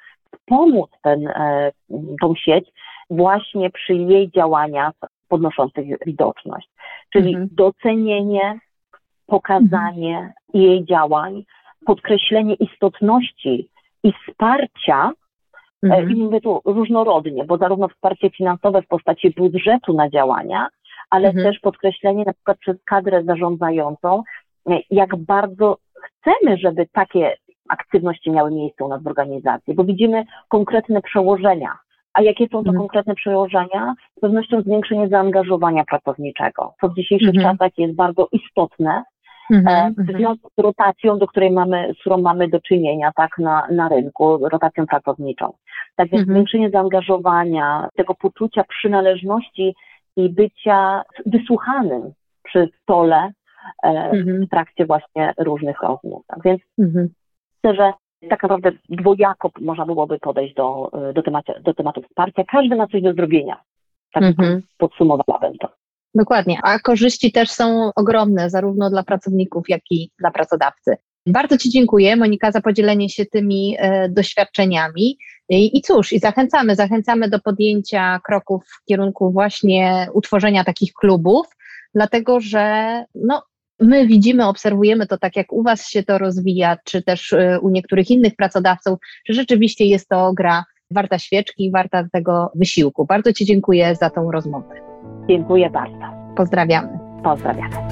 pomóc 0.46 0.90
ten, 1.02 1.28
e, 1.28 1.72
tą 2.20 2.34
sieć 2.34 2.72
właśnie 3.10 3.70
przy 3.70 3.94
jej 3.94 4.30
działaniach 4.30 4.92
podnoszących 5.28 5.86
widoczność. 6.06 6.68
Czyli 7.12 7.28
mhm. 7.28 7.48
docenienie, 7.52 8.58
pokazanie 9.26 10.16
mhm. 10.16 10.32
jej 10.54 10.84
działań, 10.84 11.44
podkreślenie 11.86 12.54
istotności 12.54 13.68
i 14.02 14.12
wsparcia, 14.12 15.12
e, 15.84 15.86
mhm. 15.86 16.10
i 16.10 16.14
mówię 16.14 16.40
tu 16.40 16.60
różnorodnie, 16.64 17.44
bo 17.44 17.58
zarówno 17.58 17.88
wsparcie 17.88 18.30
finansowe 18.30 18.82
w 18.82 18.86
postaci 18.86 19.30
budżetu 19.30 19.92
na 19.92 20.10
działania, 20.10 20.68
ale 21.10 21.28
mhm. 21.28 21.46
też 21.46 21.60
podkreślenie 21.60 22.24
na 22.24 22.32
przykład 22.32 22.58
przez 22.58 22.76
kadrę 22.84 23.24
zarządzającą, 23.24 24.22
e, 24.70 24.78
jak 24.90 25.16
bardzo 25.16 25.78
chcemy, 26.02 26.56
żeby 26.56 26.86
takie 26.92 27.36
aktywności 27.68 28.30
miały 28.30 28.50
miejsce 28.50 28.84
u 28.84 28.88
nas 28.88 29.02
w 29.02 29.06
organizacji, 29.06 29.74
bo 29.74 29.84
widzimy 29.84 30.24
konkretne 30.48 31.02
przełożenia 31.02 31.78
A 32.14 32.22
jakie 32.22 32.44
są 32.44 32.50
to 32.52 32.58
Mhm. 32.58 32.76
konkretne 32.78 33.14
przełożenia? 33.14 33.94
Z 34.16 34.20
pewnością 34.20 34.60
zwiększenie 34.62 35.08
zaangażowania 35.08 35.84
pracowniczego, 35.84 36.74
co 36.80 36.88
w 36.88 36.94
dzisiejszych 36.94 37.34
Mhm. 37.34 37.56
czasach 37.56 37.78
jest 37.78 37.94
bardzo 37.94 38.28
istotne, 38.32 39.04
e, 39.50 39.54
Mhm, 39.56 39.94
w 39.94 39.98
mhm. 39.98 40.18
związku 40.18 40.50
z 40.58 40.62
rotacją, 40.62 41.18
do 41.18 41.26
której 41.26 41.50
mamy, 41.50 41.92
z 41.96 42.00
którą 42.00 42.18
mamy 42.18 42.48
do 42.48 42.60
czynienia 42.60 43.12
tak 43.16 43.38
na, 43.38 43.66
na 43.70 43.88
rynku, 43.88 44.48
rotacją 44.48 44.86
pracowniczą. 44.86 45.52
Tak 45.96 46.08
więc 46.10 46.20
Mhm. 46.20 46.34
zwiększenie 46.34 46.70
zaangażowania, 46.70 47.88
tego 47.96 48.14
poczucia 48.14 48.64
przynależności 48.64 49.74
i 50.16 50.28
bycia 50.28 51.02
wysłuchanym 51.26 52.12
przy 52.44 52.68
stole 52.82 53.16
e, 53.16 53.32
Mhm. 53.82 54.46
w 54.46 54.50
trakcie 54.50 54.86
właśnie 54.86 55.34
różnych 55.38 55.82
rozmów. 55.82 56.22
Tak 56.26 56.38
więc 56.44 56.62
Mhm. 56.78 57.08
myślę, 57.64 57.76
że 57.76 57.92
tak 58.28 58.42
naprawdę 58.42 58.72
dwojako 58.88 59.50
można 59.60 59.86
byłoby 59.86 60.18
podejść 60.18 60.54
do, 60.54 60.90
e, 61.10 61.12
do, 61.12 61.22
tematu, 61.22 61.52
do 61.62 61.74
tematu 61.74 62.02
wsparcia. 62.02 62.44
Każdy 62.44 62.76
ma 62.76 62.86
coś 62.86 63.02
do 63.02 63.12
zrobienia. 63.12 63.60
Tak 64.12 64.22
Mhm. 64.22 64.62
podsumowałabym 64.78 65.58
to. 65.58 65.68
Dokładnie, 66.14 66.58
a 66.62 66.78
korzyści 66.78 67.32
też 67.32 67.50
są 67.50 67.90
ogromne, 67.96 68.50
zarówno 68.50 68.90
dla 68.90 69.02
pracowników, 69.02 69.68
jak 69.68 69.80
i 69.90 70.10
dla 70.18 70.30
pracodawcy. 70.30 70.96
Bardzo 71.26 71.58
Ci 71.58 71.70
dziękuję, 71.70 72.16
Monika, 72.16 72.52
za 72.52 72.60
podzielenie 72.60 73.08
się 73.08 73.26
tymi 73.26 73.76
e, 73.78 74.08
doświadczeniami. 74.08 75.18
I, 75.48 75.78
I 75.78 75.82
cóż, 75.82 76.12
i 76.12 76.18
zachęcamy, 76.18 76.74
zachęcamy 76.74 77.28
do 77.28 77.38
podjęcia 77.40 78.20
kroków 78.24 78.64
w 78.64 78.84
kierunku 78.84 79.32
właśnie 79.32 80.08
utworzenia 80.12 80.64
takich 80.64 80.92
klubów, 80.92 81.46
dlatego 81.94 82.40
że 82.40 83.04
no, 83.14 83.42
my 83.80 84.06
widzimy, 84.06 84.46
obserwujemy 84.46 85.06
to 85.06 85.18
tak, 85.18 85.36
jak 85.36 85.52
u 85.52 85.62
Was 85.62 85.88
się 85.88 86.02
to 86.02 86.18
rozwija, 86.18 86.76
czy 86.84 87.02
też 87.02 87.32
e, 87.32 87.60
u 87.60 87.68
niektórych 87.70 88.10
innych 88.10 88.36
pracodawców, 88.36 88.98
że 89.28 89.34
rzeczywiście 89.34 89.84
jest 89.84 90.08
to 90.08 90.32
gra 90.32 90.64
warta 90.90 91.18
świeczki 91.18 91.64
i 91.64 91.70
warta 91.70 92.04
tego 92.12 92.52
wysiłku. 92.54 93.06
Bardzo 93.06 93.32
Ci 93.32 93.44
dziękuję 93.44 93.94
za 93.94 94.10
tą 94.10 94.30
rozmowę. 94.30 94.74
Dziękuję 95.28 95.70
bardzo. 95.70 96.34
Pozdrawiamy. 96.36 96.98
Pozdrawiam. 97.24 97.87